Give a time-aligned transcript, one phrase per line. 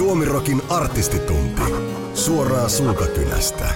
[0.00, 1.62] Suomirokin artistitunti.
[2.14, 3.74] Suoraa suukakynästä.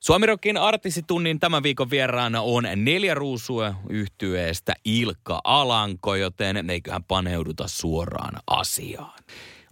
[0.00, 8.34] Suomirokin artistitunnin tämän viikon vieraana on neljä ruusua yhtyeestä Ilkka Alanko, joten eiköhän paneuduta suoraan
[8.46, 9.22] asiaan.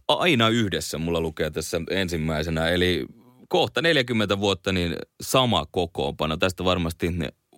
[0.09, 3.07] Aina yhdessä mulla lukee tässä ensimmäisenä, eli
[3.49, 6.37] kohta 40 vuotta niin sama kokoonpano.
[6.37, 7.07] Tästä varmasti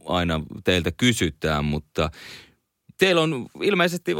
[0.04, 2.10] aina teiltä kysytään, mutta
[3.02, 4.14] teillä on ilmeisesti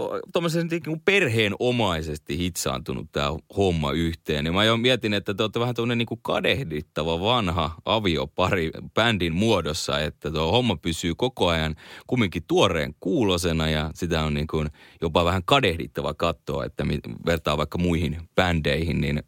[0.87, 4.47] niin perheenomaisesti hitsaantunut tämä homma yhteen.
[4.47, 10.01] Ja mä jo mietin, että te olette vähän tuonne niin kadehdittava vanha aviopari bändin muodossa,
[10.01, 11.77] että tuo homma pysyy koko ajan
[12.07, 14.69] kumminkin tuoreen kuulosena ja sitä on niin kuin
[15.01, 16.87] jopa vähän kadehdittava katsoa, että
[17.27, 19.23] vertaa vaikka muihin bändeihin, niin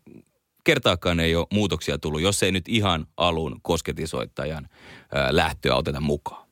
[0.65, 4.69] kertaakaan ei ole muutoksia tullut, jos ei nyt ihan alun kosketisoittajan
[5.31, 6.44] lähtöä oteta mukaan.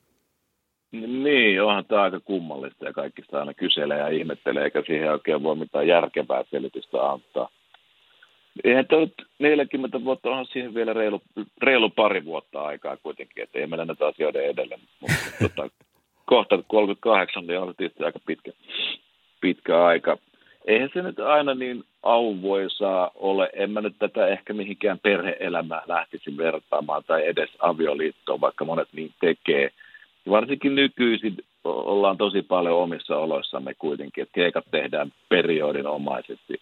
[0.93, 5.43] Niin, onhan tämä aika kummallista ja kaikki sitä aina kyselee ja ihmettelee, eikä siihen oikein
[5.43, 7.49] voi mitään järkevää selitystä antaa.
[8.63, 11.21] Eihän tämä nyt 40 vuotta, onhan siihen vielä reilu,
[11.61, 14.79] reilu pari vuotta aikaa kuitenkin, että ei mennä näitä asioiden edelle.
[14.99, 15.69] Mutta tota,
[16.25, 18.51] kohta 38 niin on tietysti aika pitkä,
[19.41, 20.17] pitkä aika.
[20.65, 23.49] Eihän se nyt aina niin auvoisaa ole.
[23.53, 29.11] En mä nyt tätä ehkä mihinkään perheelämään lähtisi vertaamaan tai edes avioliittoon, vaikka monet niin
[29.21, 29.71] tekee–
[30.29, 36.61] varsinkin nykyisin ollaan tosi paljon omissa oloissamme kuitenkin, että keikat tehdään periodinomaisesti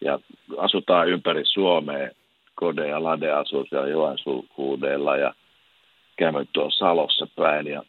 [0.00, 0.18] ja
[0.58, 2.10] asutaan ympäri Suomea.
[2.54, 5.34] Kode ja Lade asuu siellä Joensuuhuudella ja
[6.16, 7.82] käymme tuossa Salossa päin ja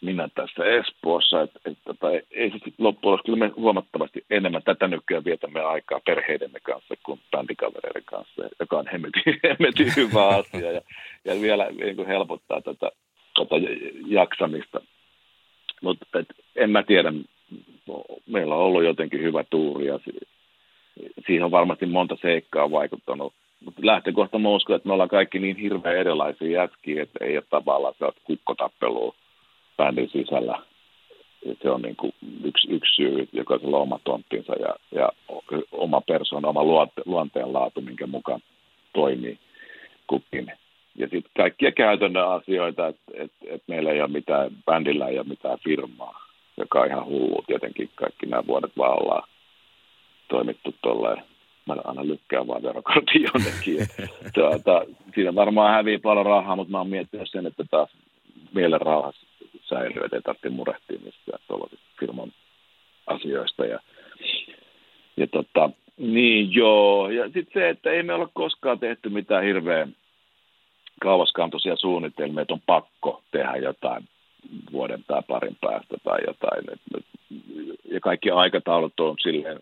[0.00, 4.62] minä tässä Espoossa, että et, tota, ei se sitten loppujen lopuksi, kyllä me huomattavasti enemmän
[4.62, 10.72] tätä nykyään vietämme aikaa perheidemme kanssa kuin bändikavereiden kanssa, joka on hemmetin, hemmetin hyvä asia
[10.72, 10.80] ja,
[11.24, 12.90] ja vielä niin kuin helpottaa tätä
[13.34, 13.54] tota,
[14.06, 14.80] jaksamista.
[15.82, 16.06] Mutta
[16.56, 17.12] en mä tiedä,
[18.26, 19.98] meillä on ollut jotenkin hyvä tuuri ja
[21.26, 23.32] siihen on varmasti monta seikkaa vaikuttanut.
[23.64, 27.44] Mutta lähtökohta mä uskon, että me ollaan kaikki niin hirveän erilaisia jätkiä, että ei ole
[27.50, 29.14] tavallaan se kukkotappelua
[29.76, 30.62] bändin sisällä.
[31.62, 32.12] Se on niin kuin
[32.44, 35.08] yksi, yksi syy, jokaisella on oma tonttinsa ja, ja
[35.72, 36.64] oma persoona, oma
[37.06, 38.40] luonteen laatu, minkä mukaan
[38.92, 39.38] toimii
[40.06, 40.52] kukin
[40.94, 45.28] ja sitten kaikkia käytännön asioita, että et, et meillä ei ole mitään, bändillä ei ole
[45.28, 46.26] mitään firmaa,
[46.56, 49.28] joka on ihan hullu tietenkin kaikki nämä vuodet vaan ollaan
[50.28, 51.24] toimittu tolleen.
[51.66, 53.86] Mä aina lykkään vaan verokortin jonnekin.
[54.34, 57.90] tuota, siinä varmaan hävii paljon rahaa, mutta mä oon miettinyt sen, että taas
[58.54, 59.26] mielen rauhassa
[59.62, 62.32] säilyy, että ei tarvitse murehtia mistään tuollaisista firman
[63.06, 63.64] asioista.
[63.64, 63.78] Ja,
[65.16, 69.94] ja tota, niin joo, ja sitten se, että ei me olla koskaan tehty mitään hirveän
[71.00, 74.08] kauaskantoisia suunnitelmia, että on pakko tehdä jotain
[74.72, 76.64] vuoden tai parin päästä tai jotain.
[77.90, 79.56] Ja kaikki aikataulut on silleen,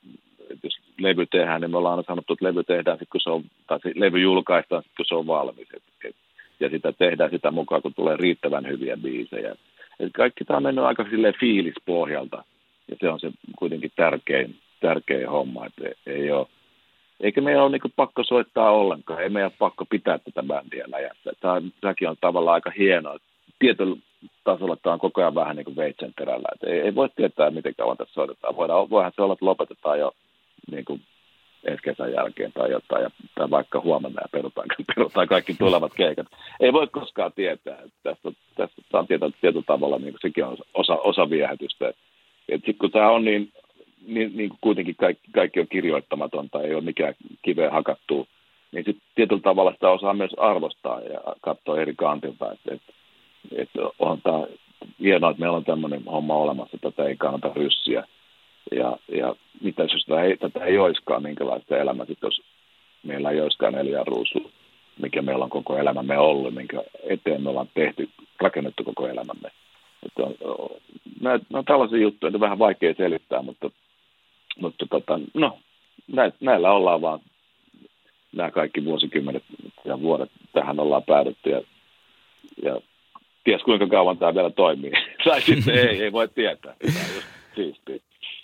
[0.50, 3.30] että jos levy tehdään, niin me ollaan aina sanottu, että levy tehdään sitten, kun se
[3.30, 5.68] on, tai levy julkaistaan sitten, kun se on valmis.
[5.74, 6.16] Et, et,
[6.60, 9.54] ja sitä tehdään sitä mukaan, kun tulee riittävän hyviä biisejä.
[10.00, 12.44] Et kaikki tämä on mennyt aika silleen fiilispohjalta.
[12.88, 16.46] Ja se on se kuitenkin tärkein, tärkein homma, että ei ole
[17.20, 21.32] eikä meidän ole niin pakko soittaa ollenkaan, ei meidän ole pakko pitää tätä bändiä läjässä.
[21.40, 23.16] Tämä, tämäkin on tavallaan aika hienoa.
[23.58, 23.96] Tietyllä
[24.44, 26.48] tasolla tämä on koko ajan vähän niin kuin veitsen terällä.
[26.54, 28.56] Että ei, ei, voi tietää, miten kauan tässä soitetaan.
[28.56, 30.12] Voidaan, voihan se olla, että lopetetaan jo
[30.70, 31.02] niin kuin
[31.64, 36.26] ensi kesän jälkeen tai jotain, ja, tai vaikka huomenna ja perutaan, perutaan kaikki tulevat keikat.
[36.60, 37.78] Ei voi koskaan tietää.
[38.02, 41.92] Tästä, tästä on tietyllä, tietyllä tavalla, niin sekin on osa, osa viehätystä.
[42.50, 43.52] Sitten kun tämä on niin
[44.06, 48.28] niin, niin kuitenkin kaikki, kaikki on kirjoittamatonta, ei ole mikään kiveen hakattu,
[48.72, 52.92] niin sitten tietyllä tavalla sitä osaa myös arvostaa ja katsoa eri kantilta, että, että,
[53.56, 54.46] että on tämä
[55.00, 58.04] hienoa, että meillä on tämmöinen homma olemassa, että tätä ei kannata ryssiä.
[58.72, 62.42] Ja, ja mitä jos tätä ei, tätä ei olisikaan, minkälaista elämä sitten, jos
[63.02, 64.50] meillä ei olisikaan neljä ruusua,
[65.02, 68.08] mikä meillä on koko elämämme ollut, minkä eteen me ollaan tehty,
[68.40, 69.50] rakennettu koko elämämme.
[70.06, 70.70] Että on, on,
[71.20, 73.70] nämä, nämä on tällaisia juttuja, että on vähän vaikea selittää, mutta
[74.60, 75.58] mutta tota, no,
[76.12, 77.20] nä, näillä ollaan vaan
[78.32, 79.44] nämä kaikki vuosikymmenet
[79.84, 81.62] ja vuodet tähän ollaan päädytty ja,
[82.62, 82.80] ja
[83.44, 84.92] ties kuinka kauan tämä vielä toimii.
[85.24, 86.76] tai sitten ei, ei voi tietää.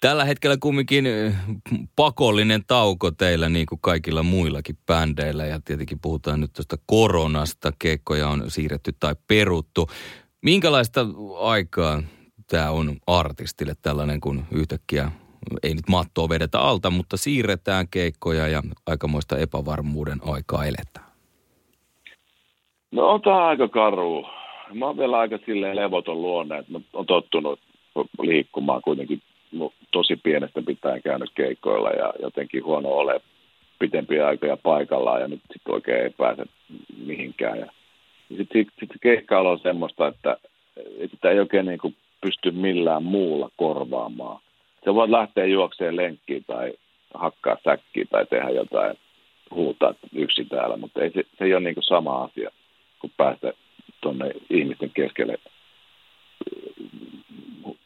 [0.00, 1.04] Tällä hetkellä kumminkin
[1.96, 7.72] pakollinen tauko teillä niin kuin kaikilla muillakin bändeillä ja tietenkin puhutaan nyt tuosta koronasta.
[7.78, 9.86] Keikkoja on siirretty tai peruttu.
[10.42, 11.06] Minkälaista
[11.40, 12.02] aikaa
[12.50, 15.10] tämä on artistille tällainen, kun yhtäkkiä
[15.62, 21.06] ei nyt mattoa vedetä alta, mutta siirretään keikkoja ja aikamoista epävarmuuden aikaa eletään?
[22.90, 24.26] No on tämä aika karu.
[24.74, 27.60] Mä oon vielä aika silleen levoton luonne, että mä oon tottunut
[28.22, 29.22] liikkumaan kuitenkin
[29.90, 33.20] tosi pienestä pitäen käynyt keikoilla ja jotenkin huono ole
[33.78, 36.44] pitempiä aikoja paikallaan ja nyt sitten oikein ei pääse
[37.06, 37.58] mihinkään.
[37.58, 37.66] Ja
[38.36, 40.36] sitten sit, sit keikkailu on semmoista, että
[41.10, 44.40] sitä ei oikein niin kuin pysty millään muulla korvaamaan.
[44.86, 46.72] Se voi lähteä juokseen lenkkiin tai
[47.14, 48.98] hakkaa säkkiä tai tehdä jotain,
[49.50, 52.50] huutaa yksi täällä, mutta ei se, se ei ole niin kuin sama asia
[52.98, 53.52] kuin päästä
[54.00, 55.38] tuonne ihmisten keskelle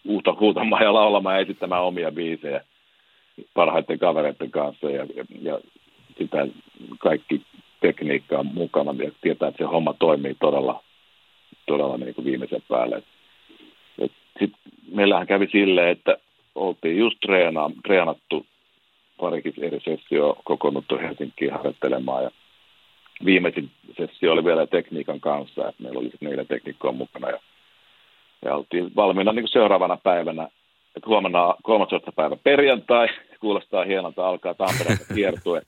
[0.05, 2.64] huuta, huutamaan ja laulamaan ja esittämään omia biisejä
[3.55, 5.61] parhaiten kavereiden kanssa ja, ja, ja
[6.19, 6.47] sitä
[6.99, 7.43] kaikki
[7.81, 10.82] tekniikka on mukana ja tietää, että se homma toimii todella,
[11.67, 13.02] todella niin kuin viimeisen päälle.
[14.38, 16.17] Sitten meillähän kävi silleen, että
[16.55, 18.47] oltiin just treena, treenattu
[19.20, 22.31] parikin eri sessio kokoonnuttu Helsinkiin harjoittelemaan ja
[23.25, 27.38] viimeisin sessio oli vielä tekniikan kanssa, että meillä oli neljä tekniikkoa mukana ja,
[28.44, 30.49] ja oltiin valmiina niin seuraavana päivänä,
[30.97, 32.12] että huomenna 13.
[32.12, 33.08] päivä perjantai,
[33.41, 35.62] kuulostaa hienolta, alkaa Tampereelta kiertue.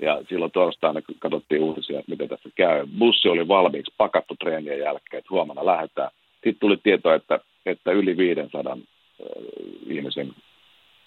[0.00, 2.86] Ja silloin torstaina katsottiin uutisia, että miten tässä käy.
[2.98, 6.10] Bussi oli valmiiksi pakattu treenien jälkeen, että huomenna lähdetään.
[6.34, 8.76] Sitten tuli tieto, että, että yli 500
[9.86, 10.32] ihmisen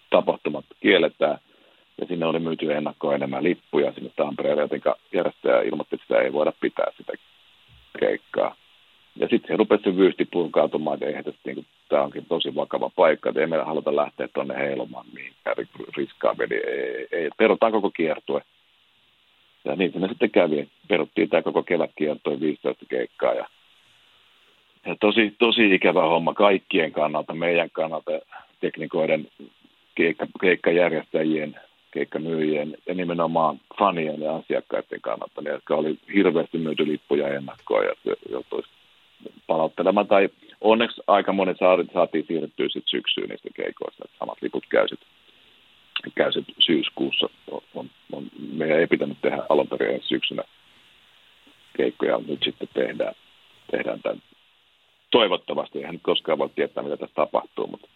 [0.10, 1.40] tapahtumat kielletään.
[2.02, 4.82] Ja sinne oli myyty ennakkoon enemmän lippuja sinne Tampereelle, joten
[5.14, 7.14] järjestäjä ilmoitti, että sitä ei voida pitää sitä
[8.00, 8.56] keikkaa.
[9.16, 13.30] Ja sitten se rupesi vyyhti purkautumaan, että eihän tässä, niin tämä onkin tosi vakava paikka,
[13.30, 15.56] että ei meillä haluta lähteä tuonne heilomaan mihinkään
[15.98, 16.36] riskaan.
[16.42, 18.42] Eli ei, ei, perutaan koko kiertue.
[19.66, 20.68] Ja niin se sitten kävi.
[20.88, 23.48] Peruttiin tämä koko kevätkiertue 15 keikkaa ja
[24.86, 28.12] ja tosi, tosi ikävä homma kaikkien kannalta, meidän kannalta,
[28.62, 29.28] teknikoiden,
[29.96, 31.60] keikka, keikkajärjestäjien,
[31.92, 38.16] keikkamyyjien ja nimenomaan fanien ja asiakkaiden kannalta, ne, jotka oli hirveästi myyty lippuja ennakkoon ja
[38.30, 38.70] joutuisi
[39.48, 40.08] palauttelemaan.
[40.08, 40.30] Tai
[40.62, 41.56] onneksi aika moni
[41.94, 45.08] saatiin siirrettyä sitten syksyyn niistä keikoista, että samat liput käy sitten
[46.16, 47.30] käy sit syyskuussa.
[47.74, 50.44] On, on, meidän ei pitänyt tehdä alun perin syksynä
[51.78, 53.16] keikkoja, nyt sitten tehdään,
[53.72, 54.22] tehdään tämän
[55.20, 55.80] toivottavasti.
[55.80, 57.88] Eihän nyt koskaan voi tietää, mitä tässä tapahtuu, mutta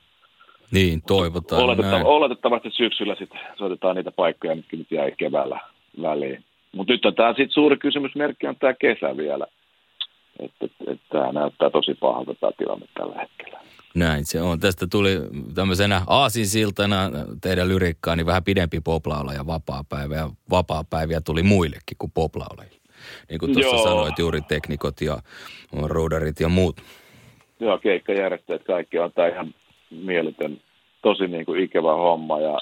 [0.72, 1.62] niin, toivotaan.
[1.62, 5.60] Oletettav- oletettavasti syksyllä sitten soitetaan niitä paikkoja, mitkä nyt jäi keväällä
[6.02, 6.44] väliin.
[6.76, 9.46] Mutta nyt on tämä sitten suuri kysymysmerkki on tämä kesä vielä.
[10.40, 13.60] Että et, et, tämä näyttää tosi pahalta tämä tilanne tällä hetkellä.
[13.96, 14.60] Näin se on.
[14.60, 15.12] Tästä tuli
[15.56, 16.98] tämmöisenä aasinsiltana
[17.42, 20.16] teidän lyrikkaa, niin vähän pidempi poplaula ja vapaa-päivä.
[20.16, 22.80] Ja vapaa-päiviä tuli muillekin kuin poplaulajille.
[23.30, 25.18] Niin kuin tuossa sanoit, juuri teknikot ja
[25.72, 26.82] roudarit ja muut.
[27.60, 29.54] Joo, keikkajärjestäjät kaikki on tämä ihan
[29.92, 30.62] mieletön,
[31.02, 32.58] tosi niin kuin ikävä homma ja,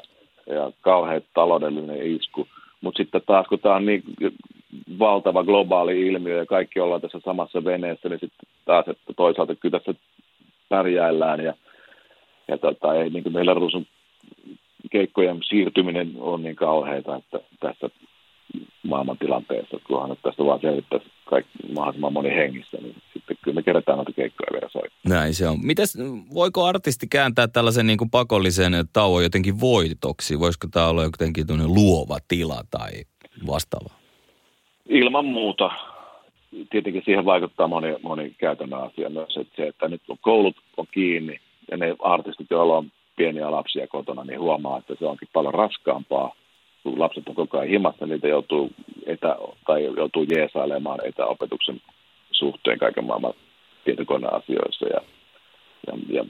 [0.48, 2.48] ja kauhean taloudellinen isku.
[2.82, 4.04] Mutta sitten taas, kun tämä on niin
[5.00, 9.80] valtava globaali ilmiö ja kaikki ollaan tässä samassa veneessä, niin sitten taas, että toisaalta kyllä
[9.80, 9.94] tässä
[10.70, 11.54] pärjäillään ja,
[12.48, 13.88] ja tota, ei niin kuin meillä ruusun
[14.92, 17.90] keikkojen siirtyminen on niin kauheita, että tässä
[18.84, 23.98] maailmantilanteessa, kunhan nyt tästä vaan selvittäisi kaikki, mahdollisimman moni hengissä, niin sitten kyllä me kerätään
[23.98, 25.00] noita keikkoja vielä soittaa.
[25.10, 25.66] Näin se on.
[25.66, 25.98] Mites,
[26.34, 30.40] voiko artisti kääntää tällaisen niin kuin pakollisen tauon jotenkin voitoksi?
[30.40, 32.92] Voisiko tämä olla jotenkin luova tila tai
[33.48, 33.94] vastaava?
[34.90, 35.72] Ilman muuta.
[36.70, 40.86] Tietenkin siihen vaikuttaa moni, moni käytännön asia myös, että se, että nyt kun koulut on
[40.92, 41.40] kiinni
[41.72, 46.32] ja ne artistit, joilla on pieniä lapsia kotona, niin huomaa, että se onkin paljon raskaampaa–
[46.90, 48.72] kun lapset on koko ajan himassa, niitä joutuu,
[49.06, 51.82] etä, tai joutuu jeesailemaan etäopetuksen
[52.32, 53.34] suhteen kaiken maailman
[53.86, 55.02] tietokoneasioissa ja,
[55.88, 56.26] ja, ja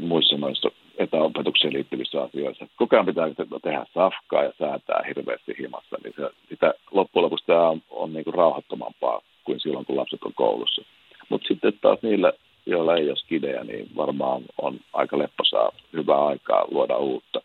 [0.00, 2.66] muissa noissa etäopetukseen liittyvissä asioissa.
[2.76, 3.28] Koko ajan pitää
[3.62, 8.24] tehdä safkaa ja säätää hirveästi himassa, niin se, sitä loppujen lopuksi tämä on, on niin
[8.24, 10.82] kuin rauhattomampaa kuin silloin, kun lapset on koulussa.
[11.28, 12.32] Mutta sitten taas niillä,
[12.66, 17.40] joilla ei ole skidejä, niin varmaan on aika lepposaa hyvää aikaa luoda uutta.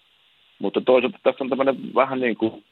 [0.64, 2.64] Mutta toisaalta tässä on tämmöinen vähän niin kuin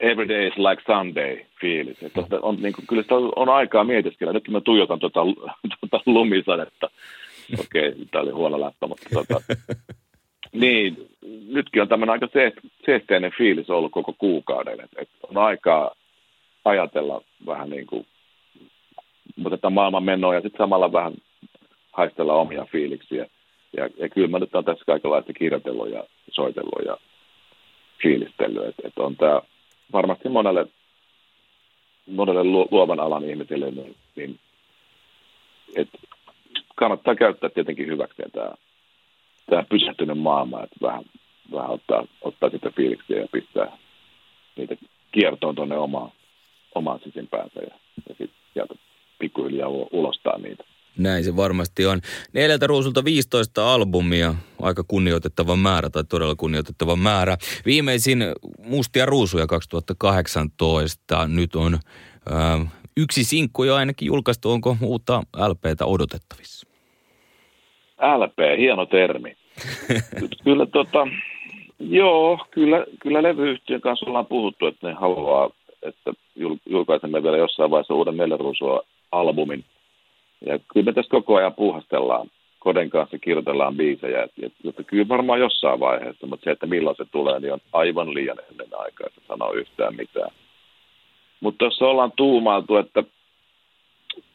[0.00, 2.02] every day is like Sunday fiilis.
[2.02, 4.32] Että on, niin kuin, kyllä sitä on, on aikaa mietiskellä.
[4.32, 5.20] Nyt mä tuijotan tuota,
[5.80, 6.90] tuota lumisadetta.
[7.60, 9.40] Okei, okay, tämä oli huono läppä, mutta tuota,
[10.62, 11.08] niin,
[11.48, 12.28] nytkin on tämmöinen aika
[12.86, 14.80] seesteinen fiilis ollut koko kuukauden.
[14.80, 15.94] Että, että on aikaa
[16.64, 18.06] ajatella vähän niin kuin,
[19.36, 21.14] mutta että maailman menoa ja sitten samalla vähän
[21.92, 23.26] haistella omia fiiliksiä.
[23.76, 26.96] Ja, ja kyllä mä nyt on tässä kaikenlaista kirjoitellut ja soitellut ja
[28.02, 29.40] fiilistellyt, että, että on tämä
[29.92, 30.66] varmasti monelle,
[32.06, 34.38] monelle luovan alan ihmisille, niin, niin
[35.76, 35.98] että
[36.74, 38.52] kannattaa käyttää tietenkin hyväksi tämä,
[39.50, 41.04] tämä pysähtynyt maailma, että vähän,
[41.52, 43.78] vähän ottaa, ottaa sitä fiiliksiä ja pistää
[44.56, 44.76] niitä
[45.12, 46.10] kiertoon tuonne omaan,
[46.74, 47.74] omaan sisimpäänsä ja,
[48.08, 48.74] ja sitten sieltä
[49.18, 50.64] pikkuhiljaa ulostaa niitä.
[50.98, 52.00] Näin se varmasti on.
[52.32, 57.36] Neljältä ruusulta 15 albumia, aika kunnioitettava määrä tai todella kunnioitettava määrä.
[57.66, 58.24] Viimeisin
[58.64, 61.28] Mustia ruusuja 2018.
[61.28, 61.78] Nyt on
[62.30, 64.50] ää, yksi sinkku jo ainakin julkaistu.
[64.50, 66.68] Onko uutta LPtä odotettavissa?
[68.16, 69.36] LP, hieno termi.
[70.44, 71.08] kyllä tota,
[71.78, 75.50] joo, kyllä, kyllä levyyhtiön kanssa ollaan puhuttu, että ne haluaa,
[75.82, 76.12] että
[76.66, 79.64] julkaisemme vielä jossain vaiheessa uuden Melleruusua albumin.
[80.46, 84.28] Ja kyllä me tässä koko ajan puhastellaan Koden kanssa kirjoitellaan biisejä,
[84.64, 88.38] että, kyllä varmaan jossain vaiheessa, mutta se, että milloin se tulee, niin on aivan liian
[88.50, 90.30] ennen aikaa, että sanoo yhtään mitään.
[91.40, 93.04] Mutta tuossa ollaan tuumailtu, että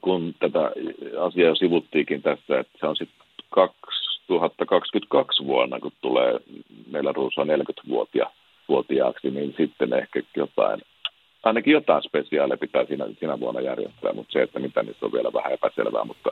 [0.01, 0.71] kun tätä
[1.19, 6.39] asiaa sivuttiinkin tässä, että se on sitten 2022 vuonna, kun tulee
[6.91, 10.81] meillä Ruusa 40-vuotiaaksi, niin sitten ehkä jotain,
[11.49, 15.33] ainakin jotain spesiaalia pitää siinä, siinä vuonna järjestää, mutta se, että mitä niistä on vielä
[15.33, 16.31] vähän epäselvää, mutta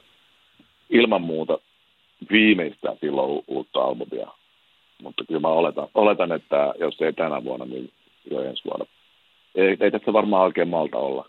[0.89, 1.57] ilman muuta
[2.31, 4.27] viimeistään silloin uutta albumia.
[5.03, 7.91] Mutta kyllä mä oletan, oletan, että jos ei tänä vuonna, niin
[8.31, 8.85] jo ensi vuonna.
[9.55, 11.25] Ei, ei tässä varmaan oikein malta olla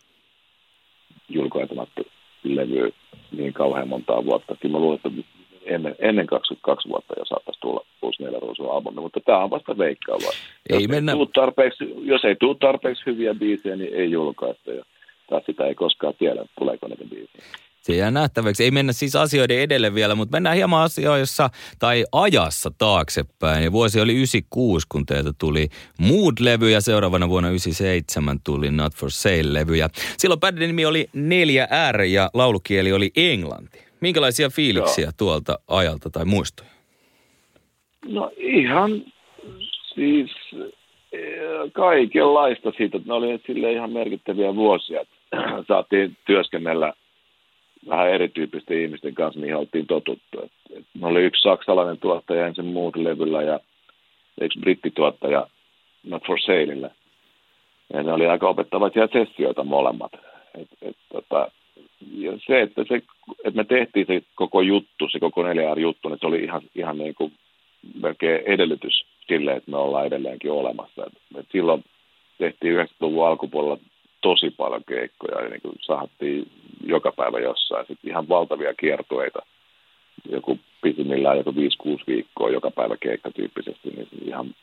[1.28, 2.02] julkaisematta
[2.44, 2.90] levyä
[3.36, 4.56] niin kauhean montaa vuotta.
[4.60, 5.22] Kyllä mä luulen, että
[5.64, 8.38] ennen, ennen 22 vuotta jo saattaisi tulla uusi Neljä
[8.72, 10.30] albumi, mutta tämä on vasta veikkailua.
[10.70, 11.12] Ei jos, mennä...
[11.12, 14.70] ei tarpeeksi, jos ei tule tarpeeksi hyviä biisejä, niin ei julkaista.
[14.70, 14.84] Ja
[15.30, 17.44] taas sitä ei koskaan tiedä, tuleeko näitä biisejä.
[17.82, 18.64] Se jää nähtäväksi.
[18.64, 23.64] Ei mennä siis asioiden edelle vielä, mutta mennään hieman asioissa tai ajassa taaksepäin.
[23.64, 29.10] Ja vuosi oli 96, kun teiltä tuli Mood-levy ja seuraavana vuonna 97 tuli Not for
[29.10, 29.74] Sale-levy.
[29.74, 29.88] Ja
[30.18, 33.91] silloin bändin nimi oli 4R ja laulukieli oli englanti.
[34.02, 35.12] Minkälaisia fiiliksiä Joo.
[35.18, 36.70] tuolta ajalta tai muistoja?
[38.06, 38.90] No ihan
[39.94, 40.30] siis
[41.12, 43.00] eh, kaikenlaista siitä.
[43.06, 45.04] Ne oli sille ihan merkittäviä vuosia.
[45.68, 46.92] Saatiin työskennellä
[47.88, 50.42] vähän erityyppisten ihmisten kanssa, mihin oltiin totuttu.
[50.42, 53.60] Et, et, me oli yksi saksalainen tuottaja ensin Mood-levyllä ja
[54.40, 55.46] yksi brittituottaja
[56.06, 56.90] Not for Saleillä.
[57.92, 60.12] Ja ne oli aika opettavaisia sessioita molemmat.
[60.60, 61.50] Et, et, tota,
[62.10, 62.94] ja se, että, se,
[63.44, 66.98] että me tehtiin se koko juttu, se koko 4 juttu, niin se oli ihan, ihan
[66.98, 67.32] niin kuin
[68.02, 71.06] melkein edellytys sille, että me ollaan edelleenkin olemassa.
[71.06, 71.84] Et, et silloin
[72.38, 73.78] tehtiin 90-luvun alkupuolella
[74.20, 76.48] tosi paljon keikkoja, ja niin kuin sahattiin
[76.84, 79.38] joka päivä jossain, sitten ihan valtavia kiertueita,
[80.30, 81.54] joku pisimmillään joku 5-6
[82.06, 84.54] viikkoa joka päivä keikka tyyppisesti, niin ihan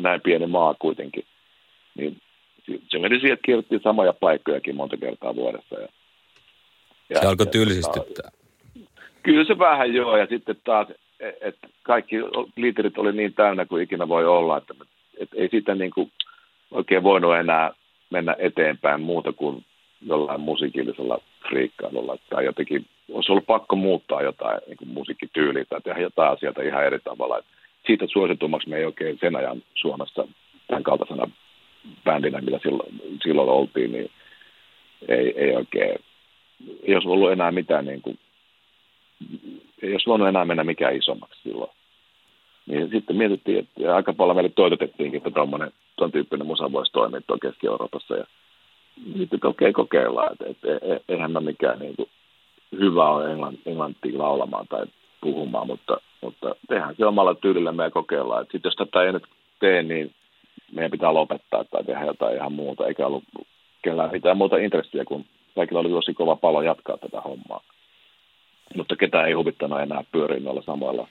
[0.00, 1.24] näin pieni maa kuitenkin,
[1.94, 2.16] niin
[2.88, 5.80] se meni siihen, että kierrettiin samoja paikkojakin monta kertaa vuodessa.
[5.80, 5.88] Ja,
[7.10, 8.30] ja, se alkoi tylsistyttää.
[9.22, 10.88] Kyllä se vähän joo, ja sitten taas,
[11.40, 12.16] että kaikki
[12.56, 14.74] liiterit oli niin täynnä kuin ikinä voi olla, että
[15.18, 16.12] et ei siitä niin kuin
[16.70, 17.70] oikein voinut enää
[18.10, 19.64] mennä eteenpäin muuta kuin
[20.06, 21.18] jollain musiikillisella
[21.48, 26.62] friikkailulla tai jotenkin olisi ollut pakko muuttaa jotain niin kuin musiikkityyliä tai tehdä jotain asioita
[26.62, 27.38] ihan eri tavalla.
[27.38, 27.44] Et
[27.86, 30.28] siitä suositummaksi me ei oikein sen ajan Suomessa
[30.66, 31.30] tämän kaltaisena
[32.04, 34.10] bändinä, mitä silloin, silloin oltiin, niin
[35.08, 35.98] ei, ei oikein,
[36.82, 38.18] ei olisi ollut enää mitään niin kuin,
[39.82, 41.70] ei olisi voinut enää mennä mikään isommaksi silloin.
[42.66, 47.20] Niin sitten mietittiin, että aika paljon meille toitotettiinkin, että tuommoinen, tuon tyyppinen musa voisi toimia
[47.26, 48.16] tuon Keski-Euroopassa.
[48.16, 48.24] Ja
[49.18, 50.32] sitten okei, okay, kokeillaan.
[50.32, 52.08] Että, että, että eihän mä mikään niin kuin,
[52.80, 54.86] hyvä ole englantia, englantia laulamaan tai
[55.20, 58.44] puhumaan, mutta, mutta tehdään se omalla tyylillä ja kokeillaan.
[58.44, 59.26] Sitten jos tätä ei nyt
[59.60, 60.12] tee, niin
[60.72, 63.24] meidän pitää lopettaa tai tehdä jotain ihan muuta, eikä ollut
[63.82, 67.60] kellään mitään muuta intressiä, kun kaikilla oli tosi kova palo jatkaa tätä hommaa.
[68.76, 71.08] Mutta ketään ei huvittanut enää pyöriä noilla samoilla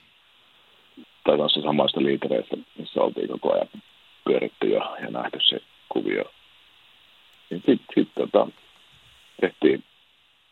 [1.23, 3.67] tai noissa samoista liitereistä, missä oltiin koko ajan
[4.25, 5.59] pyöritty jo ja nähty se
[5.89, 6.23] kuvio.
[7.49, 8.47] Niin sitten sit, tota,
[9.41, 9.83] tehtiin,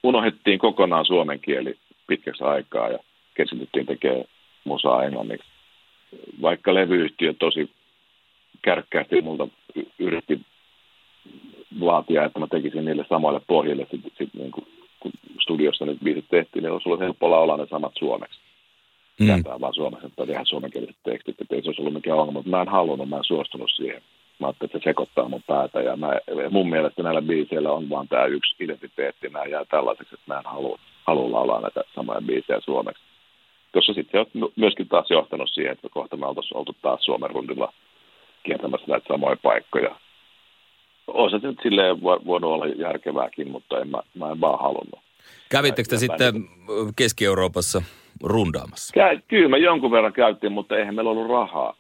[0.04, 3.00] unohdettiin kokonaan suomen kieli pitkäksi aikaa ja
[3.34, 4.26] keskityttiin tekemään
[4.64, 5.48] musaa englanniksi.
[6.42, 7.70] Vaikka levyyhtiö tosi
[8.62, 9.48] kärkkäästi multa
[10.00, 10.42] yritti
[11.80, 14.68] vaatia, että mä tekisin niille samoille pohjille, sit, sit, niin kun,
[15.00, 15.12] kun
[15.42, 18.40] studiossa nyt biisit tehtiin, niin olisi ollut helppo laulaa ne samat suomeksi
[19.22, 19.28] mm.
[19.28, 22.50] kääntää vaan suomeksi, että tehdään suomenkieliset tekstit, että ei se olisi ollut mikään ongelma, mutta
[22.50, 24.02] mä en halunnut, mä en suostunut siihen.
[24.40, 26.12] Mä ajattelin, että se sekoittaa mun päätä ja mä,
[26.50, 30.46] mun mielestä näillä biiseillä on vaan tämä yksi identiteetti, nämä jää tällaiseksi, että mä en
[30.46, 33.04] halua, halua laulaa näitä samoja biisejä suomeksi.
[33.72, 37.74] Tuossa sitten on myöskin taas johtanut siihen, että kohta me oltaisiin oltu taas Suomen rundilla
[38.44, 39.96] kiertämässä näitä samoja paikkoja.
[41.08, 45.00] Olisi se nyt silleen voinut olla järkevääkin, mutta en mä, mä en vaan halunnut.
[45.50, 46.34] Kävittekö te sitten
[46.96, 47.82] Keski-Euroopassa
[48.24, 48.94] rundaamassa?
[48.98, 51.76] Kä- kyllä me jonkun verran käytiin, mutta eihän meillä ollut rahaa.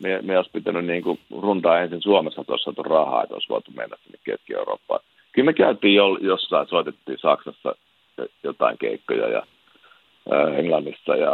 [0.00, 3.70] Me, me olisi pitänyt niin kuin rundaa ensin Suomessa tuossa saatu rahaa, että olisi voitu
[3.70, 5.00] mennä sinne Keski-Eurooppaan.
[5.32, 7.74] Kyllä me käytiin jo, jossain, soitettiin Saksassa
[8.42, 9.42] jotain keikkoja ja
[10.32, 11.30] ää, Englannissa ja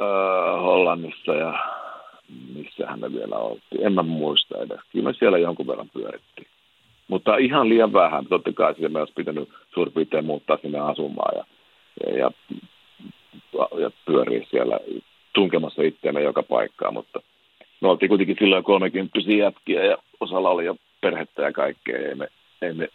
[0.00, 1.58] ää, Hollannissa ja
[2.54, 3.86] missähän me vielä oltiin.
[3.86, 4.80] En mä muista edes.
[4.92, 6.46] Kyllä me siellä jonkun verran pyörittiin.
[7.08, 8.26] Mutta ihan liian vähän.
[8.26, 11.44] Totta kai sitä me olisi pitänyt suurin piirtein muuttaa sinne asumaan ja,
[12.06, 12.30] ja, ja,
[13.80, 14.78] ja pyöriä siellä
[15.34, 17.20] tunkemassa itseämme joka paikkaan, mutta
[17.80, 22.28] me oltiin kuitenkin silloin 30 jätkiä ja osalla oli jo perhettä ja kaikkea, ei me,
[22.62, 22.88] ei me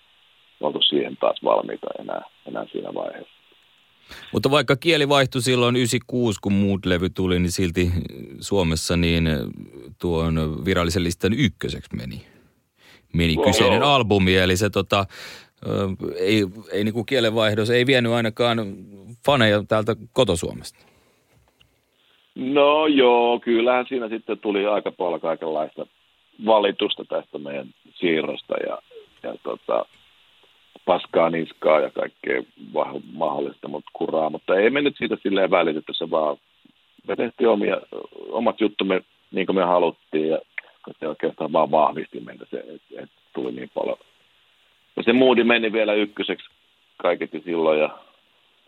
[0.62, 3.42] oltu siihen taas valmiita enää, enää siinä vaiheessa.
[4.34, 7.92] Mutta vaikka kieli vaihtui silloin 96, kun muut levy tuli, niin silti
[8.40, 9.30] Suomessa niin
[10.02, 12.22] tuon virallisen listan ykköseksi meni,
[13.14, 14.36] meni no, kyseinen albumi.
[14.36, 15.06] Eli se tota,
[16.20, 18.58] ei, ei niinku kielenvaihdos, ei vienyt ainakaan
[19.26, 20.86] faneja täältä kotosuomesta.
[22.36, 25.86] No joo, kyllähän siinä sitten tuli aika paljon kaikenlaista
[26.46, 28.78] valitusta tästä meidän siirrosta ja,
[29.24, 29.86] ja tota,
[30.86, 32.44] paskaa niskaa ja kaikkea
[33.14, 36.38] mahdollista mutta kuraa, mutta ei me nyt siitä silleen välitetty, se vaan
[37.08, 37.78] me tehtiin omia,
[38.30, 39.02] omat juttumme
[39.32, 40.40] niin kuin me haluttiin ja
[41.00, 43.98] se oikeastaan vaan vahvisti meitä se, että et tuli niin paljon.
[44.98, 46.50] Ja se moodi meni vielä ykköseksi
[46.98, 47.90] kaiketi silloin ja,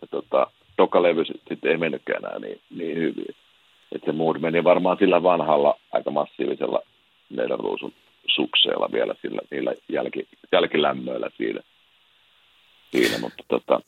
[0.00, 3.34] ja tota, toka levy sitten ei mennytkään enää niin, niin hyvin.
[3.92, 6.80] Et se mood meni varmaan sillä vanhalla aika massiivisella
[7.30, 7.92] meidän ruusun
[8.28, 11.60] sukseella vielä sillä, niillä jälki, jälkilämmöillä siinä
[12.90, 13.80] siinä, mutta tota,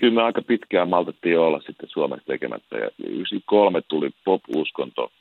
[0.00, 2.76] kyllä me aika pitkään maltettiin olla sitten Suomessa tekemättä.
[2.78, 5.12] Ja 93 tuli pop-uskonto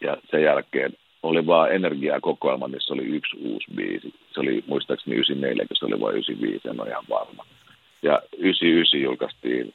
[0.00, 4.14] ja sen jälkeen oli vaan energiakokoelma, missä oli yksi uusi biisi.
[4.34, 7.44] Se oli muistaakseni 94, kun se oli vain 95, en ole ihan varma.
[8.02, 9.74] Ja 99 julkaistiin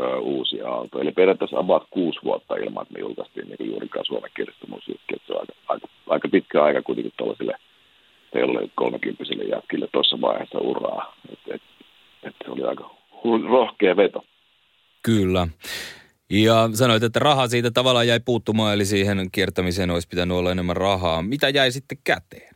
[0.00, 1.00] ö, uusi aalto.
[1.00, 5.18] Eli periaatteessa about kuusi vuotta ilman, että me julkaistiin niin juurikaan suomenkielistä musiikkia.
[5.26, 7.54] Se on aika, aika, aika pitkä aika kuitenkin tuollaisille
[8.34, 11.14] oli 30 jätkille tuossa vaiheessa uraa.
[11.32, 11.62] Et, et,
[12.22, 12.90] et se oli aika
[13.48, 14.24] rohkea veto.
[15.02, 15.48] Kyllä.
[16.30, 20.76] Ja sanoit, että raha siitä tavallaan jäi puuttumaan, eli siihen kiertämiseen olisi pitänyt olla enemmän
[20.76, 21.22] rahaa.
[21.22, 22.54] Mitä jäi sitten käteen?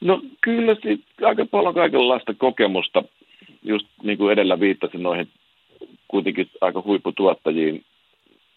[0.00, 0.76] No kyllä
[1.22, 3.04] aika paljon kaikenlaista kokemusta.
[3.62, 5.28] Just niin kuin edellä viittasin noihin
[6.08, 7.84] kuitenkin aika huipputuottajiin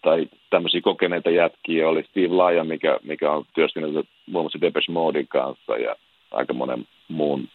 [0.02, 1.90] tai tämmöisiä kokeneita jätkiä.
[1.90, 5.96] Oli Steve Laya, mikä, mikä on työskennellyt muun muassa Depeche Modein kanssa ja
[6.32, 7.48] aika monen muun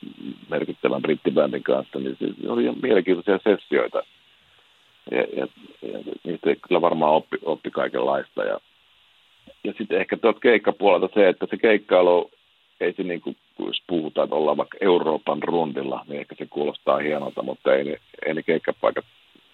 [0.51, 4.03] merkittävän brittibändin kanssa, niin se oli mielenkiintoisia sessioita.
[5.11, 5.47] Ja, ja,
[5.93, 8.45] ja niistä kyllä varmaan oppi, oppi kaikenlaista.
[8.45, 8.61] Ja,
[9.65, 12.31] ja sitten ehkä tuolta keikkapuolelta se, että se keikkailu,
[12.81, 16.99] ei se niin kuin, jos puhutaan, että ollaan vaikka Euroopan rundilla, niin ehkä se kuulostaa
[16.99, 19.05] hienolta, mutta ei ei ne keikkapaikat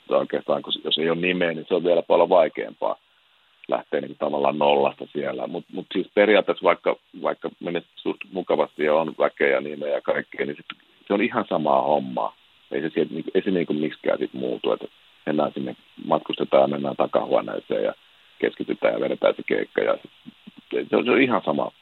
[0.09, 2.97] oikeastaan, kun jos ei ole nimeä, niin se on vielä paljon vaikeampaa
[3.69, 5.47] lähteä niin tavallaan nollasta siellä.
[5.47, 10.01] Mutta mut siis periaatteessa vaikka, vaikka menet suht mukavasti ja on väkeä ja nimeä ja
[10.01, 10.67] kaikkea, niin sit,
[11.07, 12.37] se on ihan samaa hommaa.
[12.71, 14.87] Ei se, sieltä, ei se niin kuin miksikään sit muutu, että
[15.29, 17.95] mennään sinne, matkustetaan ja mennään takahuoneeseen ja
[18.39, 19.81] keskitytään ja vedetään se keikka.
[19.81, 19.99] Ja
[20.91, 21.73] se, on, se on ihan sama,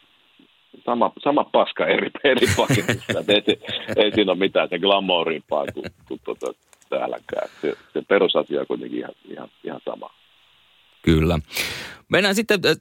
[0.85, 3.25] sama, sama paska eri, eri paketissa.
[3.29, 3.43] ei,
[3.97, 6.47] ei siinä ole mitään se glamourimpaa kuin, kuin tuota,
[6.89, 7.49] täälläkään.
[7.61, 10.11] Se, se perusasia on kuitenkin ihan, ihan, ihan sama.
[11.03, 11.39] Kyllä.
[12.09, 12.77] Mennään sitten äh,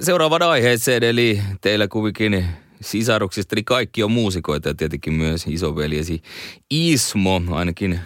[0.00, 2.44] seuraavaan aiheeseen, eli teillä kuvikin
[2.80, 6.22] sisaruksista, eli kaikki on muusikoita ja tietenkin myös isoveljesi
[6.70, 8.00] Ismo, ainakin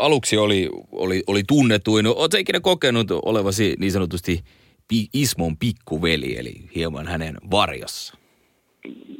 [0.00, 2.06] aluksi oli, oli, oli tunnetuin.
[2.06, 4.40] Oletko ikinä kokenut olevasi niin sanotusti
[5.14, 8.18] Ismon pikkuveli, eli hieman hänen varjossa?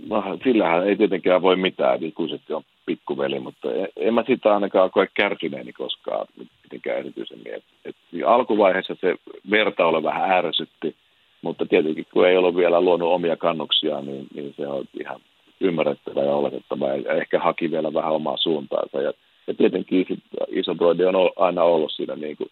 [0.08, 5.08] No, sillähän ei tietenkään voi mitään, ikuisesti on pikkuveli, mutta en mä sitä ainakaan koe
[5.14, 6.26] kärsineeni koskaan
[6.64, 7.54] mitenkään erityisemmin.
[7.54, 9.16] Et, et, alkuvaiheessa se
[9.50, 10.96] verta ole vähän ärsytti,
[11.42, 15.20] mutta tietenkin kun ei ole vielä luonut omia kannuksia, niin, niin se on ihan
[15.60, 19.02] ymmärrettävä ja oletettava ja ehkä haki vielä vähän omaa suuntaansa.
[19.02, 19.12] Ja,
[19.50, 20.06] ja tietenkin
[20.48, 22.50] iso broidi on aina ollut siinä niin kuin